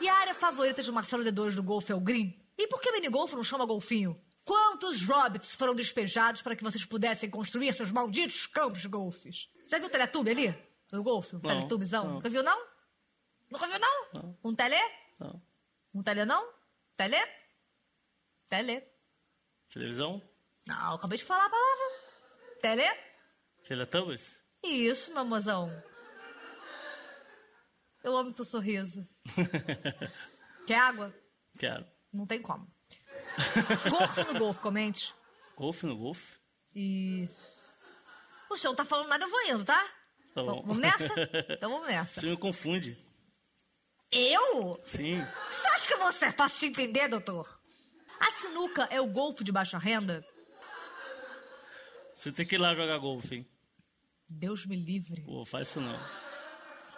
[0.00, 2.38] E a área favorita de Marcelo D2 do golfe é o green?
[2.56, 4.20] E por que minigolfe não chama golfinho?
[4.44, 9.48] Quantos hobbits foram despejados para que vocês pudessem construir seus malditos campos de golfes?
[9.70, 10.72] Já viu o teletube ali?
[10.92, 11.36] No golfe?
[11.36, 12.04] Um Não, teletubezão?
[12.04, 12.14] não.
[12.14, 12.66] Nunca viu, não?
[13.50, 14.08] Nunca viu, não?
[14.12, 14.38] Não.
[14.44, 14.76] Um tele?
[15.18, 15.42] Não.
[15.94, 16.52] Um tele, não?
[16.96, 17.16] Tele?
[18.48, 18.84] Tele.
[19.72, 20.20] Televisão?
[20.66, 21.84] Não, acabei de falar a palavra.
[22.60, 22.84] Tele?
[23.62, 24.42] Teletubbies?
[24.64, 25.70] Isso, meu mozão.
[28.04, 29.08] Eu amo teu sorriso.
[30.66, 31.14] Quer água?
[31.58, 31.86] Quero.
[32.12, 32.66] Não tem como.
[33.88, 35.14] Golfe no golfe, comente.
[35.56, 36.34] Golfe no golfe?
[36.74, 37.28] E.
[38.50, 39.82] O senhor não tá falando nada, eu vou indo, tá?
[40.34, 40.62] Tá bom.
[40.62, 41.12] Vamos nessa?
[41.50, 42.20] Então vamos nessa.
[42.20, 42.96] Você me confunde.
[44.10, 44.80] Eu?
[44.84, 45.18] Sim.
[45.50, 47.60] Você acha que você é fácil de entender, doutor?
[48.20, 50.24] A sinuca é o golfe de baixa renda?
[52.14, 53.48] Você tem que ir lá jogar golfe, hein?
[54.28, 55.22] Deus me livre.
[55.22, 55.98] Pô, faz isso não.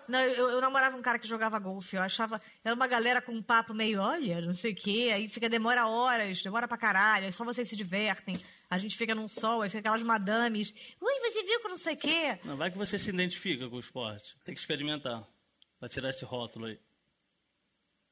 [0.08, 1.96] Não, eu, eu namorava um cara que jogava golfe.
[1.96, 2.40] Eu achava.
[2.64, 5.10] Era uma galera com um papo meio, olha, não sei o quê.
[5.14, 7.26] Aí fica, demora horas, demora pra caralho.
[7.26, 8.38] Aí só vocês se divertem.
[8.70, 10.74] A gente fica num sol, aí fica aquelas madames.
[11.00, 12.38] Ui, você viu que não sei o quê?
[12.44, 14.36] Não, vai que você se identifica com o esporte.
[14.44, 15.22] Tem que experimentar.
[15.78, 16.78] Pra tirar esse rótulo aí.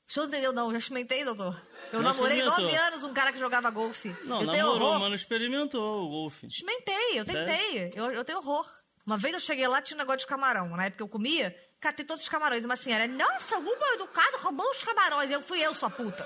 [0.09, 0.67] O senhor não entendeu, não.
[0.67, 1.63] Eu já experimentei, doutor.
[1.93, 4.15] Eu Não namorei nove anos um cara que jogava golfe.
[4.25, 6.47] Não, eu namorou, mas não experimentou o golfe.
[6.47, 7.91] Experimentei, eu tentei.
[7.95, 8.69] Eu, eu tenho horror.
[9.07, 10.69] Uma vez eu cheguei lá, tinha um negócio de camarão.
[10.77, 12.65] Na época eu comia, catei todos os camarões.
[12.65, 15.31] Uma senhora, nossa, o mal educado roubou os camarões.
[15.31, 16.25] Eu fui eu, sua puta.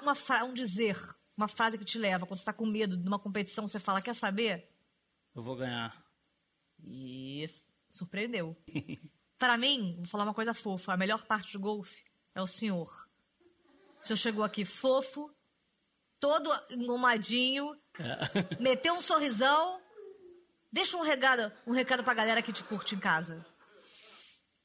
[0.00, 0.96] Uma fra um dizer,
[1.36, 4.00] uma frase que te leva, quando você tá com medo de uma competição, você fala,
[4.00, 4.66] quer saber?
[5.34, 6.02] Eu vou ganhar.
[6.82, 7.46] E
[7.90, 8.56] surpreendeu.
[9.36, 10.94] Para mim, vou falar uma coisa fofa.
[10.94, 12.02] A melhor parte do golfe
[12.34, 13.06] é o senhor.
[14.00, 15.30] O senhor chegou aqui fofo,
[16.20, 18.62] todo engomadinho, É.
[18.62, 19.80] meteu um sorrisão.
[20.70, 23.44] Deixa um recado, um recado pra galera que te curte em casa.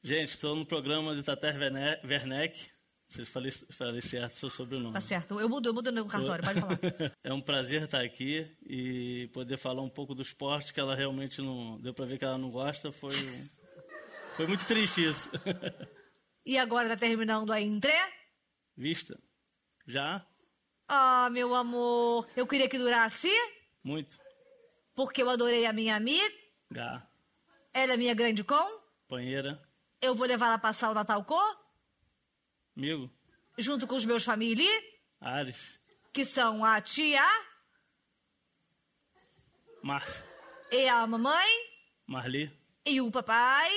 [0.03, 1.55] Gente, estou no programa de Tater
[2.03, 2.69] Werneck.
[3.07, 4.91] Vocês falei, falei certo seu sobrenome.
[4.93, 5.39] Tá certo.
[5.39, 6.77] Eu mudo, eu mudo no cartório, pode falar.
[7.23, 11.39] É um prazer estar aqui e poder falar um pouco do esporte que ela realmente
[11.41, 11.79] não.
[11.79, 12.91] Deu pra ver que ela não gosta.
[12.91, 13.13] Foi,
[14.35, 15.29] foi muito triste isso.
[16.45, 17.97] E agora tá terminando a Intré?
[18.75, 19.17] Vista?
[19.87, 20.27] Já?
[20.87, 23.29] Ah, meu amor, eu queria que durasse,
[23.83, 24.17] Muito.
[24.93, 26.33] porque eu adorei a minha amiga,
[26.69, 27.07] Gá.
[27.73, 28.81] ela é minha grande com.
[29.09, 29.61] Banheira.
[30.01, 31.55] Eu vou levar ela a passar o Natal com.
[32.75, 33.09] Amigo.
[33.57, 34.69] junto com os meus família,
[35.21, 35.79] Ares.
[36.11, 37.23] que são a tia
[39.81, 40.23] Márcia.
[40.71, 41.47] e a mamãe
[42.07, 42.51] Marli.
[42.85, 43.71] e o papai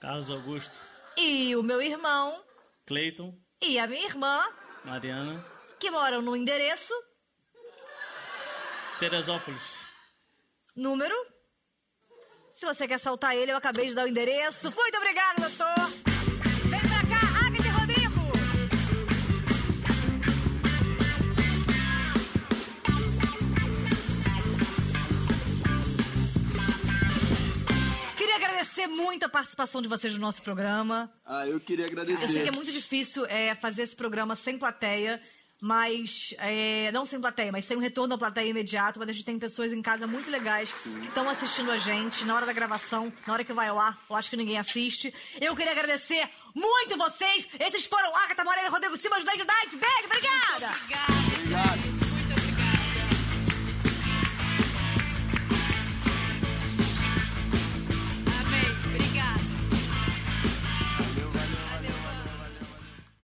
[0.00, 0.72] Carlos Augusto.
[1.16, 2.44] e o meu irmão
[2.86, 3.36] Cleiton.
[3.60, 4.48] e a minha irmã,
[4.84, 5.44] Mariana.
[5.78, 6.92] Que moram no endereço,
[8.98, 9.62] Teresópolis.
[10.74, 11.14] número
[12.50, 14.72] Se você quer soltar ele, eu acabei de dar o endereço.
[14.74, 15.88] Muito obrigada, doutor.
[16.68, 18.18] Vem pra cá, Agatha e Rodrigo.
[28.16, 31.10] Queria agradecer muito a participação de vocês no nosso programa.
[31.24, 32.42] Ah, eu queria Eu sei agradecer.
[32.42, 35.20] que é muito difícil é, fazer esse programa sem plateia,
[35.60, 36.34] mas.
[36.38, 38.98] é, não sem plateia, mas sem um retorno da plateia imediato.
[38.98, 42.34] Mas a gente tem pessoas em casa muito legais que estão assistindo a gente na
[42.34, 43.98] hora da gravação, na hora que vai ao ar.
[44.08, 45.12] Eu acho que ninguém assiste.
[45.40, 47.48] Eu queria agradecer muito vocês.
[47.58, 49.32] Esses foram Agatha Moreira e Rodrigo Simas da.
[49.32, 50.66] Beijo, obrigada!
[50.66, 51.18] Obrigada.
[51.36, 51.97] Obrigado.